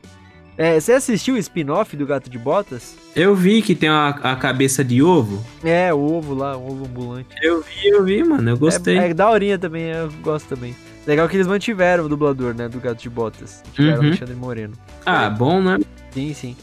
[0.57, 2.95] É, você assistiu o spin-off do Gato de Botas?
[3.15, 5.43] Eu vi que tem a, a cabeça de ovo.
[5.63, 7.29] É, o ovo lá, o ovo ambulante.
[7.41, 8.51] Eu vi, eu vi, mano.
[8.51, 8.97] Eu gostei.
[8.97, 10.75] É, é daorinha também, eu gosto também.
[11.07, 13.63] Legal que eles mantiveram o dublador, né, do Gato de Botas.
[13.73, 14.07] Tiveram uhum.
[14.07, 14.73] Alexandre Moreno.
[15.05, 15.29] Ah, é.
[15.29, 15.79] bom, né?
[16.11, 16.55] Sim, sim.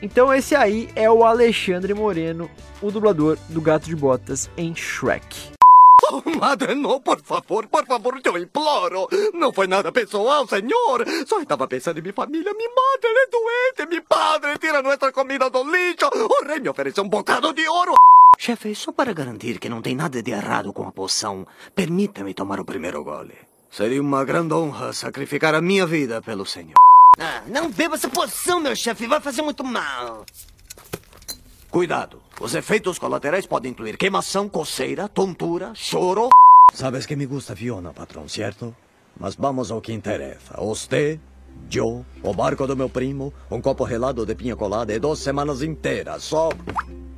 [0.00, 2.50] Então esse aí é o Alexandre Moreno,
[2.80, 5.57] o dublador do Gato de Botas em Shrek.
[6.10, 9.08] Oh, madre, no, por favor, por favor, yo imploro.
[9.34, 11.04] No fue nada pessoal, señor.
[11.26, 12.52] Só estaba pensando en mi familia.
[12.52, 16.08] Mi madre es doente, mi padre tira nuestra comida do lixo.
[16.08, 17.94] O rei me ofereceu um bocado de ouro.
[18.38, 22.60] Chefe, só para garantir que não tem nada de errado com a poção, permita-me tomar
[22.60, 23.36] o primeiro gole.
[23.70, 26.76] Seria uma grande honra sacrificar a minha vida pelo senhor.
[27.18, 29.06] Ah, não beba essa poção, meu chefe.
[29.06, 30.24] Vai fazer muito mal.
[31.68, 32.22] Cuidado.
[32.40, 36.28] Os efeitos colaterais podem incluir queimação, coceira, tontura, choro.
[36.72, 38.74] Sabes que me gusta Fiona, patrão, certo?
[39.18, 40.54] Mas vamos ao que interessa.
[40.56, 41.18] Você,
[41.74, 45.62] eu, o barco do meu primo, um copo relado de pinha colada e duas semanas
[45.62, 46.50] inteiras só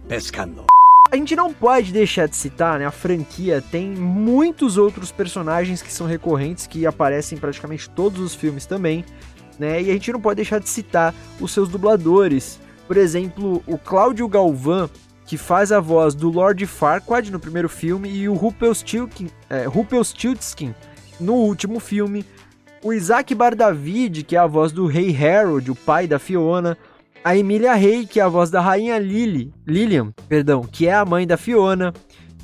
[0.09, 0.65] pescando.
[1.13, 2.87] A gente não pode deixar de citar, né?
[2.87, 8.35] A franquia tem muitos outros personagens que são recorrentes, que aparecem em praticamente todos os
[8.35, 9.05] filmes também,
[9.59, 9.83] né?
[9.83, 12.59] E a gente não pode deixar de citar os seus dubladores.
[12.87, 14.89] Por exemplo, o Cláudio Galvão,
[15.31, 19.67] que faz a voz do Lord Farquaad no primeiro filme, e o Rumpelstiltskin, é,
[21.21, 22.27] no último filme.
[22.83, 26.77] O Isaac Bardavid, que é a voz do Rei Harold, o pai da Fiona.
[27.23, 31.05] A Emília Rey, que é a voz da Rainha Lily, Lilian, perdão, que é a
[31.05, 31.95] mãe da Fiona.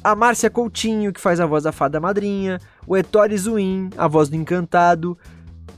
[0.05, 2.61] A Márcia Coutinho, que faz a voz da Fada Madrinha.
[2.87, 5.19] O Ettore Zuin, a voz do Encantado.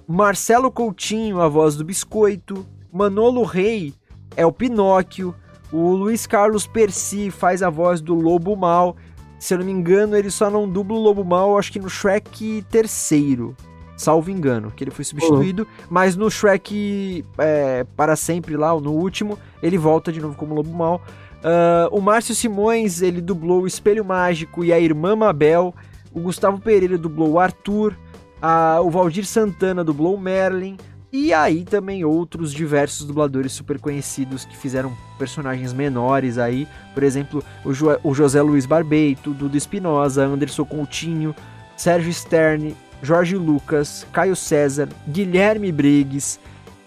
[0.07, 2.67] Marcelo Coutinho, a voz do Biscoito.
[2.93, 3.95] Manolo Rey
[4.37, 5.35] é o Pinóquio.
[5.73, 8.97] O Luiz Carlos Percy faz a voz do Lobo Mal.
[9.39, 11.89] Se eu não me engano, ele só não dubla o Lobo Mal, acho que no
[11.89, 13.55] Shrek terceiro.
[13.97, 15.62] Salvo engano, que ele foi substituído.
[15.62, 15.87] Uhum.
[15.91, 20.73] Mas no Shrek é, para sempre lá, no último, ele volta de novo como Lobo
[20.73, 21.03] Mal.
[21.39, 25.75] Uh, o Márcio Simões, ele dublou o Espelho Mágico e a Irmã Mabel.
[26.12, 27.97] O Gustavo Pereira dublou o Arthur.
[28.41, 30.77] A, o Valdir Santana dublou o Merlin.
[31.13, 36.69] E aí também outros diversos dubladores super conhecidos que fizeram personagens menores aí.
[36.93, 41.35] Por exemplo, o, jo o José Luiz Barbeito, Dudu Espinosa, Anderson Coutinho,
[41.77, 46.39] Sérgio Stern, Jorge Lucas, Caio César, Guilherme Briggs,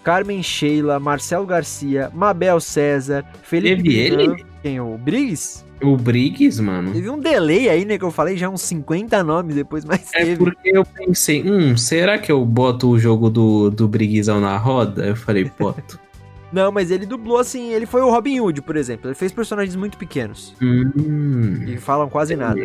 [0.04, 4.44] Carmen Sheila, Marcelo Garcia, Mabel César, Felipe Teve ele?
[4.62, 4.80] Quem?
[4.80, 5.64] O Briggs?
[5.82, 6.92] O Briggs, mano.
[6.92, 7.98] Teve um delay aí, né?
[7.98, 10.36] Que eu falei já uns 50 nomes depois, mas é teve.
[10.36, 15.04] porque eu pensei, hum, será que eu boto o jogo do, do Briggsão na roda?
[15.06, 15.98] Eu falei, boto.
[16.52, 19.08] Não, mas ele dublou assim, ele foi o Robin Hood, por exemplo.
[19.08, 20.54] Ele fez personagens muito pequenos.
[20.60, 21.64] Hum.
[21.66, 22.60] E falam quase nada.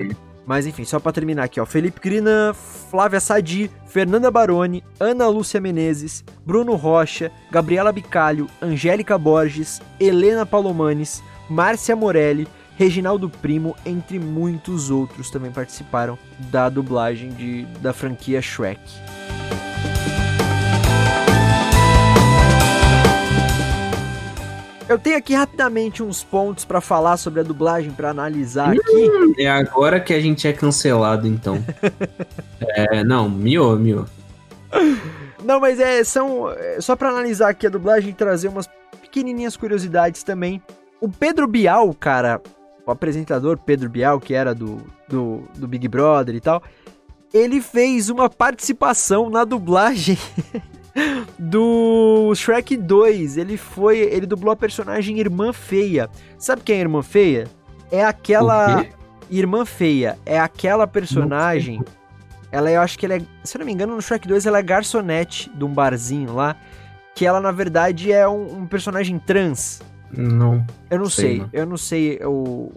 [0.46, 1.66] Mas enfim, só para terminar aqui, ó.
[1.66, 2.54] Felipe Crina,
[2.90, 11.22] Flávia Sadi, Fernanda Baroni, Ana Lúcia Menezes, Bruno Rocha, Gabriela Bicalho, Angélica Borges, Helena Palomanes,
[11.50, 12.48] Márcia Morelli,
[12.78, 16.18] Reginaldo Primo, entre muitos outros também participaram
[16.52, 18.80] da dublagem de, da franquia Shrek.
[24.88, 29.12] Eu tenho aqui rapidamente uns pontos para falar sobre a dublagem, para analisar aqui.
[29.40, 31.62] É agora que a gente é cancelado, então.
[32.62, 34.06] é, não, miou, miou.
[35.44, 36.50] Não, mas é, são.
[36.52, 38.70] É, só para analisar aqui a dublagem e trazer umas
[39.02, 40.62] pequenininhas curiosidades também.
[41.02, 42.42] O Pedro Bial, cara,
[42.88, 44.78] o apresentador Pedro Bial, que era do,
[45.10, 46.64] do, do Big Brother e tal,
[47.34, 50.18] ele fez uma participação na dublagem
[51.38, 53.36] do Shrek 2.
[53.36, 54.00] Ele foi.
[54.00, 56.10] Ele dublou a personagem Irmã Feia.
[56.38, 57.48] Sabe quem é Irmã Feia?
[57.92, 58.86] É aquela.
[59.30, 60.18] Irmã Feia.
[60.26, 61.84] É aquela personagem.
[62.50, 63.22] Ela, eu acho que ela é.
[63.44, 66.56] Se eu não me engano, no Shrek 2 ela é garçonete de um barzinho lá.
[67.14, 69.82] Que ela, na verdade, é um, um personagem trans.
[70.12, 70.66] Não.
[70.90, 71.40] Eu não sei.
[71.40, 72.18] sei eu não sei.
[72.20, 72.74] Eu.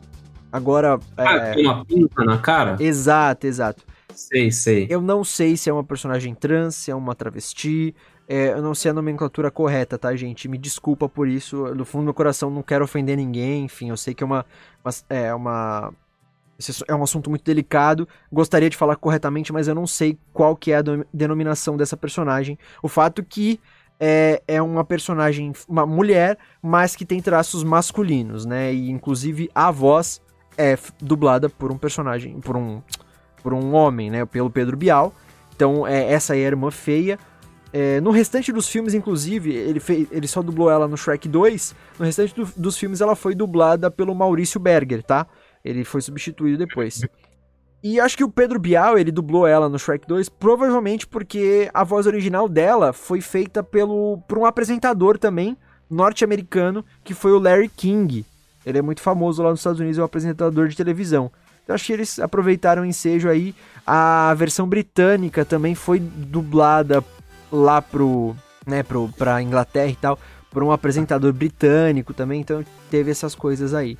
[0.52, 0.98] Agora.
[1.16, 1.54] Ah, é...
[1.54, 2.76] tem uma pinta na cara?
[2.80, 3.84] Exato, exato.
[4.14, 4.86] Sei, sei.
[4.90, 7.94] Eu não sei se é uma personagem trans, se é uma travesti.
[8.28, 10.46] É, eu não sei a nomenclatura correta, tá, gente?
[10.46, 11.74] Me desculpa por isso.
[11.74, 13.64] No fundo do meu coração, não quero ofender ninguém.
[13.64, 14.46] Enfim, eu sei que é uma.
[14.84, 15.92] uma é uma.
[16.86, 18.06] É um assunto muito delicado.
[18.30, 22.58] Gostaria de falar corretamente, mas eu não sei qual que é a denominação dessa personagem.
[22.82, 23.58] O fato que
[24.00, 28.72] é, é uma personagem, uma mulher, mas que tem traços masculinos, né?
[28.72, 30.22] E inclusive a voz
[30.56, 32.82] é dublada por um personagem, por um
[33.42, 34.24] por um homem, né?
[34.24, 35.14] Pelo Pedro Bial.
[35.54, 37.18] Então, é, essa é a irmã feia.
[37.72, 41.74] É, no restante dos filmes, inclusive, ele, fez, ele só dublou ela no Shrek 2.
[41.98, 45.26] No restante do, dos filmes, ela foi dublada pelo Maurício Berger, tá?
[45.64, 47.00] Ele foi substituído depois.
[47.82, 51.82] E acho que o Pedro Bial, ele dublou ela no Shrek 2, provavelmente porque a
[51.82, 55.56] voz original dela foi feita pelo, por um apresentador também,
[55.88, 58.24] norte-americano, que foi o Larry King.
[58.66, 61.32] Ele é muito famoso lá nos Estados Unidos, é um apresentador de televisão.
[61.64, 63.54] Então acho que eles aproveitaram o ensejo aí.
[63.86, 67.02] A versão britânica também foi dublada
[67.50, 70.18] lá pro, né, pro, pra Inglaterra e tal,
[70.50, 73.96] por um apresentador britânico também, então teve essas coisas aí.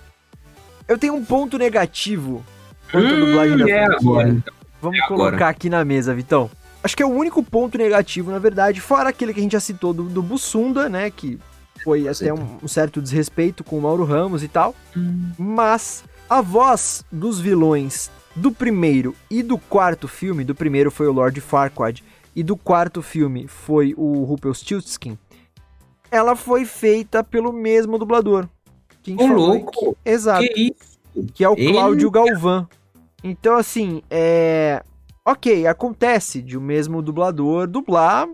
[0.87, 2.45] Eu tenho um ponto negativo
[2.91, 4.45] quanto hum, dublagem da é agora.
[4.81, 5.49] Vamos é colocar agora.
[5.49, 6.51] aqui na mesa, Vitão.
[6.83, 9.61] Acho que é o único ponto negativo, na verdade, fora aquele que a gente já
[9.61, 11.39] citou do, do Bussunda, né, que
[11.85, 15.31] foi até um, um, certo desrespeito com o Mauro Ramos e tal, hum.
[15.39, 21.13] mas a voz dos vilões do primeiro e do quarto filme, do primeiro foi o
[21.13, 22.03] Lord Farquaad
[22.35, 25.19] e do quarto filme foi o Rumpelstiltskin,
[26.11, 28.49] ela foi feita pelo mesmo dublador.
[29.03, 29.97] Quem louco!
[30.03, 30.47] Que, exato.
[30.55, 30.75] Que,
[31.35, 32.69] que é o Cláudio Galvão.
[33.23, 34.83] Então, assim, é.
[35.25, 38.27] Ok, acontece de o mesmo dublador dublar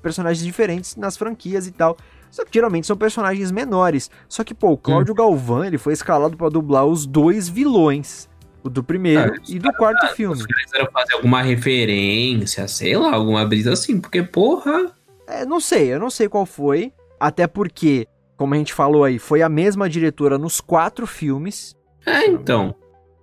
[0.00, 1.96] personagens diferentes nas franquias e tal.
[2.30, 4.10] Só que geralmente são personagens menores.
[4.28, 5.16] Só que, pô, o Cláudio hum.
[5.16, 8.28] Galvão, ele foi escalado para dublar os dois vilões.
[8.62, 10.34] O do primeiro ah, e do quarto cara, filme.
[10.34, 14.92] Os caras fazer alguma referência, sei lá, alguma brisa assim, porque, porra.
[15.26, 16.92] É, não sei, eu não sei qual foi.
[17.20, 21.74] Até porque, como a gente falou aí, foi a mesma diretora nos quatro filmes.
[22.04, 22.74] É, então.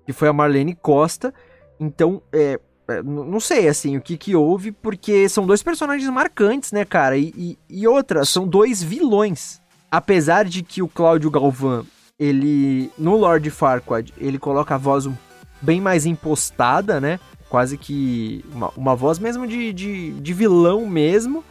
[0.06, 1.34] Que foi a Marlene Costa.
[1.80, 6.72] Então, é, é, não sei, assim, o que que houve, porque são dois personagens marcantes,
[6.72, 7.18] né, cara?
[7.18, 9.60] E, e, e outra, são dois vilões.
[9.92, 11.86] Apesar de que o Cláudio Galvão,
[12.20, 15.08] ele, no Lord Farquaad, ele coloca a voz
[15.62, 17.20] bem mais impostada, né?
[17.50, 21.44] Quase que uma, uma voz mesmo de, de, de vilão mesmo.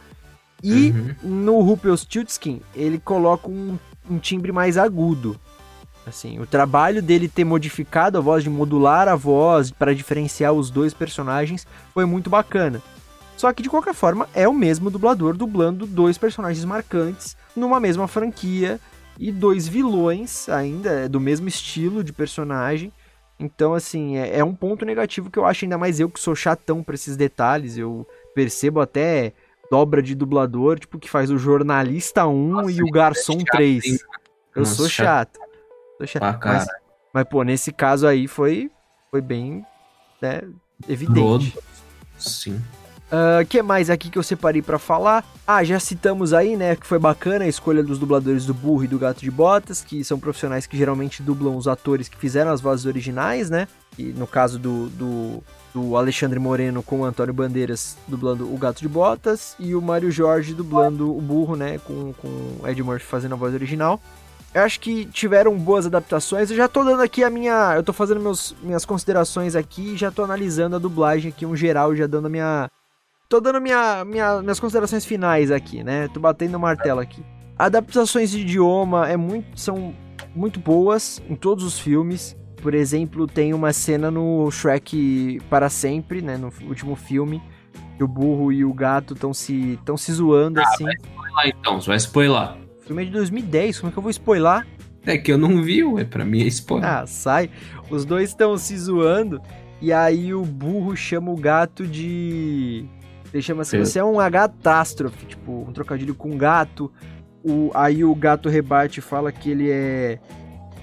[0.63, 3.77] E no Rumpelstiltskin, ele coloca um,
[4.09, 5.39] um timbre mais agudo.
[6.05, 10.69] Assim, o trabalho dele ter modificado a voz, de modular a voz para diferenciar os
[10.69, 12.81] dois personagens, foi muito bacana.
[13.35, 18.07] Só que de qualquer forma é o mesmo dublador dublando dois personagens marcantes numa mesma
[18.07, 18.79] franquia
[19.19, 22.91] e dois vilões ainda é do mesmo estilo de personagem.
[23.39, 26.35] Então, assim, é, é um ponto negativo que eu acho, ainda mais eu que sou
[26.35, 27.77] chatão pra esses detalhes.
[27.77, 29.33] Eu percebo até
[29.69, 33.51] dobra de dublador, tipo, que faz o jornalista 1 Nossa, e o garçom é chato,
[33.51, 33.85] 3.
[33.85, 33.97] hein?
[34.55, 35.35] Eu Nossa, sou chato.
[35.37, 35.44] Sou
[36.03, 36.39] chato.
[36.39, 36.67] Pra Mas,
[37.13, 38.69] mas, pô, nesse caso aí foi,
[39.09, 39.65] foi bem
[40.21, 40.41] né,
[40.87, 41.57] evidente.
[42.17, 42.61] Sim.
[43.41, 45.23] O que mais aqui que eu separei pra falar?
[45.47, 48.87] Ah, já citamos aí, né, que foi bacana a escolha dos dubladores do Burro e
[48.87, 52.59] do Gato de Botas, que são profissionais que geralmente dublam os atores que fizeram as
[52.59, 53.67] vozes originais, né?
[53.97, 55.43] E no caso do, do,
[55.73, 60.11] do Alexandre Moreno com o Antônio Bandeiras dublando o Gato de Botas e o Mário
[60.11, 64.01] Jorge dublando o Burro, né, com, com o Ed Murphy fazendo a voz original.
[64.55, 66.49] Eu acho que tiveram boas adaptações.
[66.49, 67.73] Eu já tô dando aqui a minha.
[67.75, 71.57] Eu tô fazendo meus, minhas considerações aqui e já tô analisando a dublagem aqui, um
[71.57, 72.71] geral, já dando a minha.
[73.27, 76.07] Tô dando minha, minha, minhas considerações finais aqui, né?
[76.07, 77.21] Tô batendo o martelo aqui.
[77.59, 79.93] Adaptações de idioma é muito, são
[80.33, 82.33] muito boas em todos os filmes.
[82.61, 86.37] Por exemplo, tem uma cena no Shrek para sempre, né?
[86.37, 87.43] No último filme.
[87.97, 90.85] Que o burro e o gato estão se, tão se zoando assim.
[90.85, 92.64] Vai spoiler então, vai spoiler.
[92.85, 94.63] O filme é de 2010, como é que eu vou spoiler?
[95.07, 96.87] É que eu não vi, ué, pra mim é spoiler.
[96.87, 97.49] Ah, sai.
[97.89, 99.41] Os dois estão se zoando.
[99.81, 102.85] E aí o burro chama o gato de.
[103.33, 103.85] Ele chama assim: É.
[103.85, 106.91] você é um catástrofe, tipo, um trocadilho com gato.
[107.43, 107.71] O...
[107.73, 110.19] Aí o gato rebate e fala que ele é.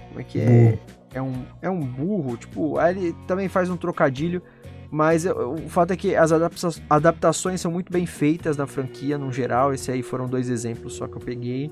[0.09, 0.79] Como é que é?
[1.15, 2.37] É um, é um burro.
[2.37, 4.43] Tipo, aí ele também faz um trocadilho.
[4.91, 9.33] Mas o fato é que as adapta- adaptações são muito bem feitas na franquia, no
[9.33, 9.73] geral.
[9.73, 11.71] Esse aí foram dois exemplos só que eu peguei.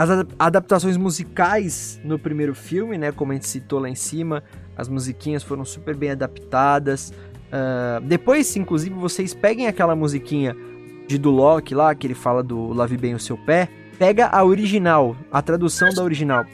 [0.00, 3.12] As adap- adaptações musicais no primeiro filme, né?
[3.12, 4.42] Como a gente citou lá em cima,
[4.74, 7.12] as musiquinhas foram super bem adaptadas.
[7.52, 10.56] Ah, depois, inclusive, vocês peguem aquela musiquinha
[11.06, 13.68] de do lá, que ele fala do Lave Bem o Seu Pé.
[13.98, 16.46] Pega a original, a tradução da original.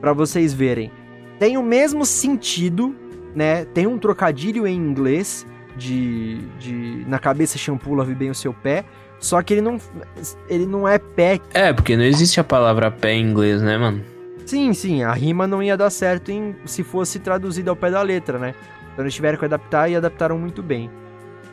[0.00, 0.92] Pra vocês verem.
[1.40, 2.94] Tem o mesmo sentido,
[3.34, 3.64] né?
[3.64, 5.44] Tem um trocadilho em inglês
[5.76, 8.84] de, de na cabeça shampoo lave bem o seu pé,
[9.24, 9.78] só que ele não
[10.48, 11.40] ele não é pé.
[11.54, 14.02] É, porque não existe a palavra pé em inglês, né, mano?
[14.44, 18.02] Sim, sim, a rima não ia dar certo em, se fosse traduzida ao pé da
[18.02, 18.54] letra, né?
[18.92, 20.90] Então eles tiveram que adaptar e adaptaram muito bem.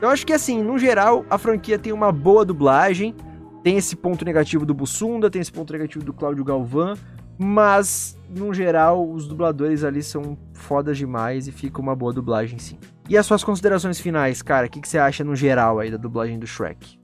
[0.02, 3.16] Eu acho que assim, no geral, a franquia tem uma boa dublagem.
[3.64, 6.96] Tem esse ponto negativo do Bussunda, tem esse ponto negativo do Cláudio Galvão,
[7.38, 12.78] mas no geral os dubladores ali são fodas demais e fica uma boa dublagem sim.
[13.08, 14.66] E as suas considerações finais, cara?
[14.66, 17.01] O que, que você acha no geral aí da dublagem do Shrek?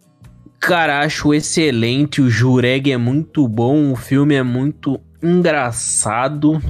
[0.59, 2.21] Cara, acho excelente.
[2.21, 3.91] O Jureg é muito bom.
[3.91, 6.61] O filme é muito engraçado.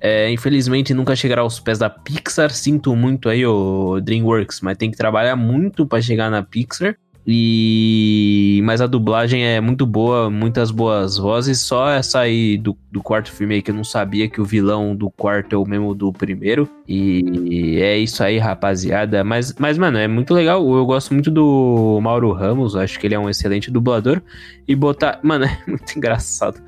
[0.00, 2.50] É, infelizmente nunca chegará aos pés da Pixar.
[2.50, 6.96] Sinto muito aí, o DreamWorks, mas tem que trabalhar muito pra chegar na Pixar.
[7.30, 11.60] E mas a dublagem é muito boa, muitas boas vozes.
[11.60, 14.96] Só essa aí do, do quarto filme aí que eu não sabia que o vilão
[14.96, 16.66] do quarto é o mesmo do primeiro.
[16.88, 19.22] E é isso aí, rapaziada.
[19.22, 20.66] Mas, mas mano, é muito legal.
[20.74, 22.74] Eu gosto muito do Mauro Ramos.
[22.74, 24.22] Acho que ele é um excelente dublador.
[24.66, 25.20] E botar.
[25.22, 26.58] Mano, é muito engraçado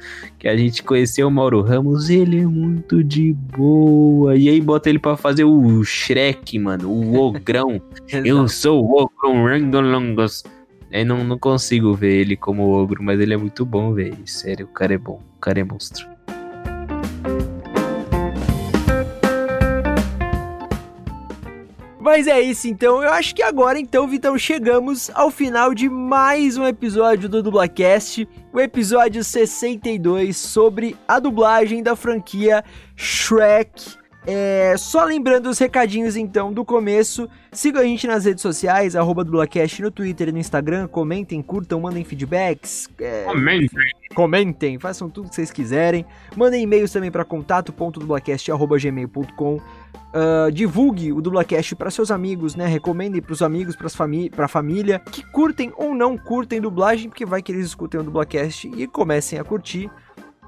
[0.41, 2.09] que a gente conheceu o Mauro Ramos.
[2.09, 4.35] Ele é muito de boa.
[4.35, 6.91] E aí bota ele pra fazer o Shrek, mano.
[6.91, 7.81] O Ogrão.
[8.25, 10.43] eu sou o Ogrão Rangolongos.
[10.91, 14.17] Eu não, não consigo ver ele como ogro, mas ele é muito bom, velho.
[14.25, 15.23] Sério, o cara é bom.
[15.37, 16.09] O cara é monstro.
[22.01, 26.57] Mas é isso então, eu acho que agora então, Vitão, chegamos ao final de mais
[26.57, 32.65] um episódio do Dublacast, o episódio 62 sobre a dublagem da franquia
[32.97, 34.00] Shrek.
[34.27, 39.25] É, só lembrando os recadinhos então do começo, sigam a gente nas redes sociais, arroba
[39.25, 42.87] Dublacast no Twitter e no Instagram, comentem, curtam, mandem feedbacks.
[43.01, 43.71] é, Comentem.
[44.15, 46.05] Comentem, façam tudo que vocês quiserem.
[46.37, 49.59] Mandem e-mails também para contato.dublacast.gmail.com
[50.11, 52.67] Uh, divulgue o Dublacast para seus amigos, né?
[52.67, 57.41] Recomendem para os amigos, para a família que curtem ou não curtem dublagem, porque vai
[57.41, 59.89] que eles escutem o Dublacast e comecem a curtir.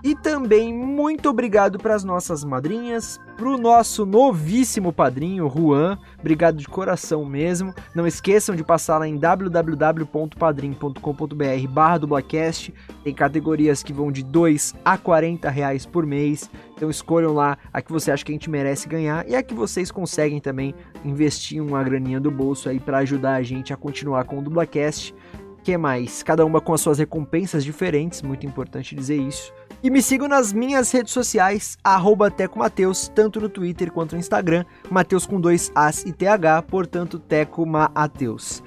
[0.05, 5.97] E também muito obrigado para as nossas madrinhas, para o nosso novíssimo padrinho, Juan.
[6.19, 7.73] Obrigado de coração mesmo.
[7.95, 12.75] Não esqueçam de passar lá em www.padrim.com.br barra dublacast.
[13.05, 16.51] Tem categorias que vão de 2 a 40 reais por mês.
[16.75, 19.55] Então escolham lá a que você acha que a gente merece ganhar e a que
[19.55, 20.75] vocês conseguem também
[21.05, 25.15] investir uma graninha do bolso aí para ajudar a gente a continuar com o Dublacast.
[25.63, 26.25] que mais?
[26.25, 29.53] Cada uma com as suas recompensas diferentes, muito importante dizer isso.
[29.83, 34.21] E me sigam nas minhas redes sociais, arroba Teco Mateus, tanto no Twitter quanto no
[34.21, 38.63] Instagram, Mateus com dois As e TH, portanto Teco Mateus.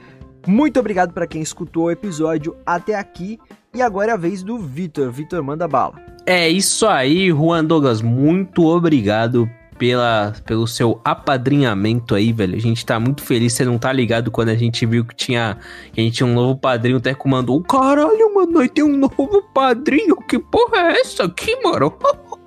[0.46, 3.40] Muito obrigado para quem escutou o episódio até aqui.
[3.74, 5.10] E agora é a vez do Vitor.
[5.12, 5.96] Vitor, manda bala.
[6.26, 8.02] É isso aí, Juan Douglas.
[8.02, 12.56] Muito obrigado pela, pelo seu apadrinhamento aí, velho.
[12.56, 13.54] A gente tá muito feliz.
[13.54, 15.58] Você não tá ligado quando a gente viu que tinha,
[15.94, 16.98] que a gente tinha um novo padrinho.
[16.98, 20.16] Até comandou: Caralho, mano, nós tem um novo padrinho.
[20.28, 21.94] Que porra é essa aqui, mano?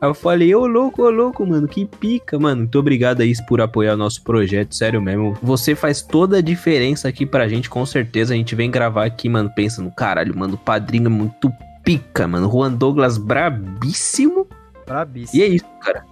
[0.00, 2.62] Aí eu falei, ô louco, ô louco, mano, que pica, mano.
[2.62, 5.34] Muito obrigado aí por apoiar o nosso projeto, sério mesmo.
[5.40, 8.34] Você faz toda a diferença aqui pra gente, com certeza.
[8.34, 11.50] A gente vem gravar aqui, mano, pensando, caralho, mano, o padrinho é muito
[11.82, 12.50] pica, mano.
[12.50, 14.46] Juan Douglas brabíssimo.
[14.84, 15.40] Brabíssimo.
[15.40, 16.04] E é isso, cara.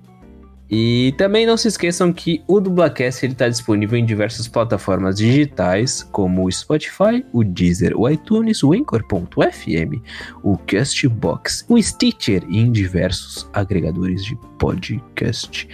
[0.77, 6.45] E também não se esqueçam que o Dublacast está disponível em diversas plataformas digitais, como
[6.45, 10.01] o Spotify, o Deezer, o iTunes, o Anchor.fm,
[10.43, 15.69] o Castbox, o Stitcher e em diversos agregadores de podcast.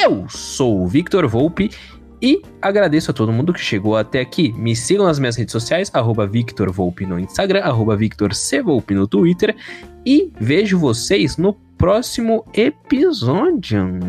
[0.00, 1.70] Eu sou o Victor Volpe
[2.20, 4.52] e agradeço a todo mundo que chegou até aqui.
[4.52, 8.62] Me sigam nas minhas redes sociais, arroba Victor Volpe no Instagram, arroba Victor C.
[8.62, 9.54] Volpe no Twitter.
[10.04, 14.00] E vejo vocês no próximo episódio.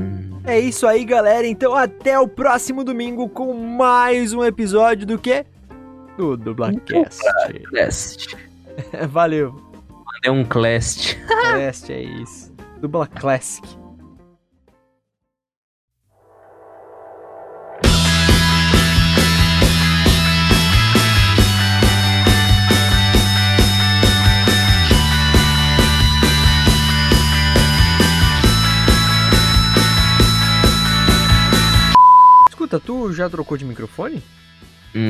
[0.45, 1.45] É isso aí, galera.
[1.45, 5.45] Então até o próximo domingo com mais um episódio do que?
[6.17, 7.17] Do Dublacast.
[9.09, 9.55] Valeu.
[10.23, 11.15] É um Clast.
[11.27, 12.51] Clast, é isso.
[12.81, 13.86] Dubla Classic.
[32.79, 34.23] Tu já trocou de microfone?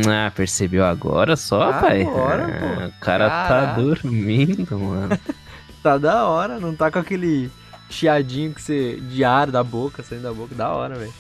[0.10, 2.04] Ah, percebeu agora só, Agora, pai?
[2.06, 2.12] pô.
[2.20, 5.18] Ah, o cara tá dormindo, mano.
[5.84, 7.50] Tá da hora, não tá com aquele
[7.90, 9.00] chiadinho que você.
[9.00, 10.54] de ar da boca, saindo da boca.
[10.54, 11.14] Da hora, velho.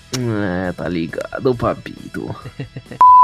[0.43, 2.35] É, tá ligado, papito.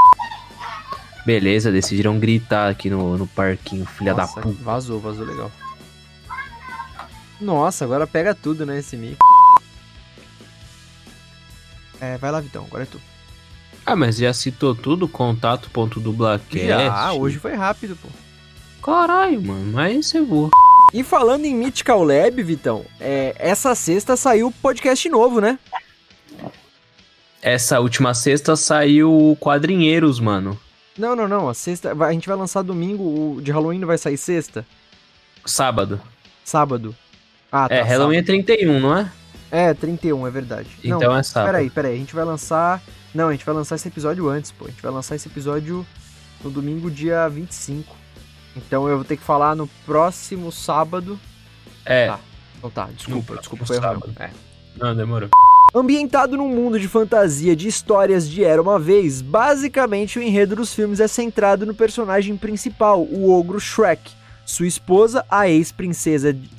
[1.25, 4.63] Beleza, decidiram gritar aqui no, no parquinho, filha Nossa, da puta.
[4.63, 5.51] Vazou, vazou legal.
[7.41, 9.17] Nossa, agora pega tudo, né, esse mic.
[11.99, 13.01] É, vai lá, Vitão, agora é tu.
[13.85, 15.07] Ah, mas já citou tudo?
[15.07, 16.67] Contato.dublacast.
[16.67, 18.07] Já, hoje foi rápido, pô.
[18.81, 20.49] Caralho, mano, mas você voa.
[20.93, 25.57] E falando em Mythical Lab, Vitão, é, essa sexta saiu podcast novo, né?
[27.41, 30.57] Essa última sexta saiu o Quadrinheiros, mano.
[30.97, 31.49] Não, não, não.
[31.49, 31.93] A sexta.
[31.93, 33.03] vai- A gente vai lançar domingo.
[33.37, 34.65] O de Halloween não vai sair sexta?
[35.45, 35.99] Sábado.
[36.45, 36.95] Sábado.
[37.51, 39.11] Ah, é, Halloween é 31, não é?
[39.51, 40.69] É, 31, é verdade.
[40.83, 41.51] Então não, é sábado.
[41.51, 41.95] Peraí, peraí.
[41.95, 42.81] A gente vai lançar.
[43.13, 44.65] Não, a gente vai lançar esse episódio antes, pô.
[44.65, 45.85] A gente vai lançar esse episódio
[46.43, 47.95] no domingo, dia 25.
[48.55, 51.19] Então eu vou ter que falar no próximo sábado.
[51.85, 52.07] É.
[52.07, 52.19] Tá.
[52.57, 54.01] Então tá, desculpa, desculpa, foi meu.
[54.19, 54.29] É.
[54.77, 55.29] Não, demorou.
[55.75, 60.73] Ambientado num mundo de fantasia de histórias de Era uma Vez, basicamente o enredo dos
[60.73, 64.11] filmes é centrado no personagem principal, o ogro Shrek.
[64.45, 66.33] Sua esposa, a ex-princesa.
[66.33, 66.49] de-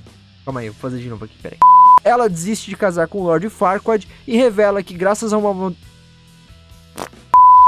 [0.44, 1.58] Calma aí, vou fazer de novo aqui, peraí.
[2.02, 5.72] Ela desiste de casar com o Lord Farquaad e revela que, graças a uma.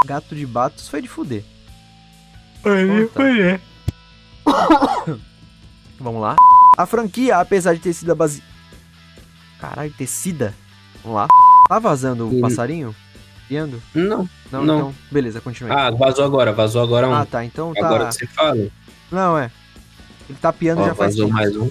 [0.07, 1.45] Gato de Batos foi de fuder.
[2.65, 3.61] é.
[5.99, 6.37] Vamos lá.
[6.79, 8.43] A franquia, apesar de ter sido a base.
[9.61, 10.55] Caralho, tecida.
[11.03, 11.27] Vamos lá.
[11.69, 12.95] Tá vazando o passarinho?
[13.49, 13.83] Piando?
[13.95, 14.29] Não.
[14.53, 14.79] Não, Não.
[14.79, 14.95] então.
[15.11, 15.79] Beleza, continua aí.
[15.87, 17.15] Ah, vazou agora, vazou agora um.
[17.15, 17.87] Ah, tá, então tá.
[17.87, 18.69] Agora que você fala.
[19.11, 19.51] Não, é.
[20.29, 21.37] Ele tá piando Ó, já faz vazou tempo.
[21.39, 21.71] mais um.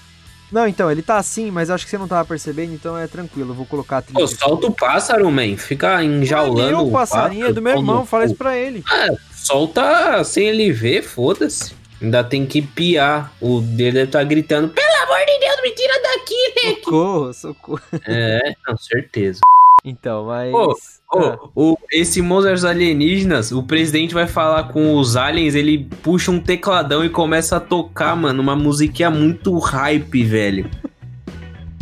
[0.51, 3.51] Não, então, ele tá assim, mas acho que você não tava percebendo, então é tranquilo.
[3.51, 4.19] Eu vou colocar a trilha.
[4.19, 5.57] Pô, solta o pássaro, man.
[5.57, 6.77] Fica enjaulando.
[6.77, 8.83] Meu passarinho é do meu pássaro, irmão, fala isso pra ele.
[8.89, 11.73] Ah, solta sem ele ver, foda-se.
[12.01, 13.33] Ainda tem que piar.
[13.41, 16.75] O dele deve estar gritando: Pelo amor de Deus, me tira daqui, né?
[16.75, 17.81] Socorro, socorro.
[18.05, 19.39] É, com certeza.
[19.87, 20.51] Então, mas.
[20.51, 20.73] Ô,
[21.13, 21.37] ô, Ah.
[21.55, 27.05] o, esse Monstros Alienígenas, o presidente vai falar com os aliens, ele puxa um tecladão
[27.05, 30.67] e começa a tocar, mano, uma musiquinha muito hype, velho.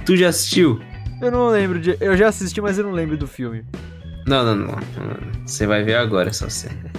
[0.05, 0.81] Tu já assistiu?
[1.21, 1.95] Eu não lembro de.
[2.01, 3.63] Eu já assisti, mas eu não lembro do filme.
[4.27, 4.77] Não, não, não.
[5.45, 6.91] Você vai ver agora essa cena.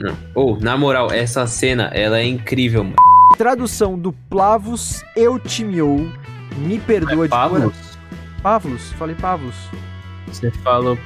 [0.00, 0.16] Não.
[0.34, 2.96] Ou, na moral, essa cena, ela é incrível, mano.
[3.36, 6.08] Tradução do Plavos Eutimiou.
[6.56, 7.30] Me perdoa É de.
[7.30, 7.74] Pavlos?
[8.42, 8.92] Pavlos?
[8.92, 9.54] Falei Pavlos.
[10.32, 10.98] Você falou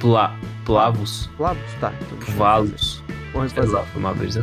[0.00, 1.28] pla, Plavos?
[1.36, 1.62] Plavos?
[1.80, 1.92] Tá.
[2.00, 3.02] Então Valos.
[3.32, 4.36] Vou Sei lá, foi uma vez.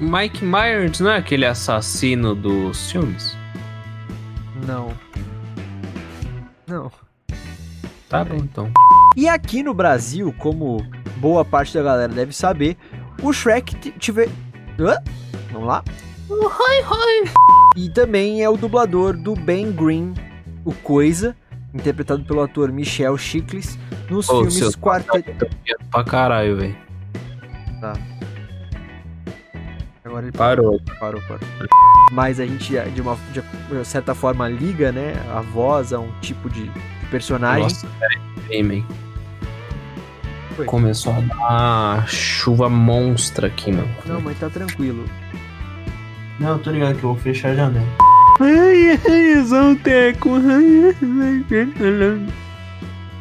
[0.00, 3.36] Mike Myers não é aquele assassino dos filmes?
[4.66, 4.92] Não.
[6.66, 6.90] Não.
[8.08, 8.70] Tá bom, então.
[9.16, 10.84] E aqui no Brasil, como
[11.16, 12.76] boa parte da galera deve saber,
[13.22, 14.28] o Shrek tiver.
[14.78, 14.96] Hã?
[15.52, 15.84] Vamos lá?
[17.76, 20.14] E também é o dublador do Ben Green,
[20.64, 21.36] o Coisa,
[21.78, 23.78] interpretado pelo ator Michel Chiklis,
[24.10, 25.22] nos Ô, filmes seu Quarta.
[25.90, 26.76] Pra caralho, velho.
[27.80, 27.92] Tá.
[30.04, 30.80] Agora ele Parou.
[30.98, 31.40] Parou, parou.
[32.12, 36.10] Mas a gente, de uma de uma certa forma, liga, né, a voz a um
[36.20, 37.62] tipo de, de personagem.
[37.62, 38.86] Nossa, peraí, peraí, man.
[40.56, 40.64] Foi.
[40.64, 43.88] Começou a dar chuva monstra aqui, mano.
[44.06, 45.04] Não, mas tá tranquilo.
[46.40, 47.86] Não, eu tô ligado que eu vou fechar a janela.
[48.40, 50.30] Ai, ai, Zolteco.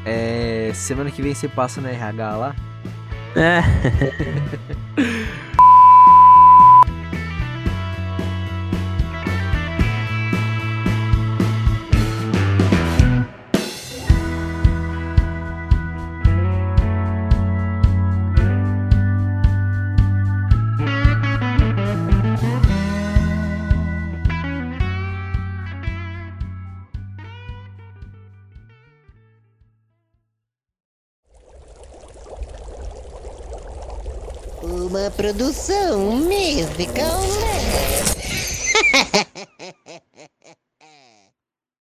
[0.06, 2.56] É, semana que vem você passa na RH lá.
[3.36, 3.62] É.
[35.12, 37.22] produção musical.
[37.22, 37.58] Né?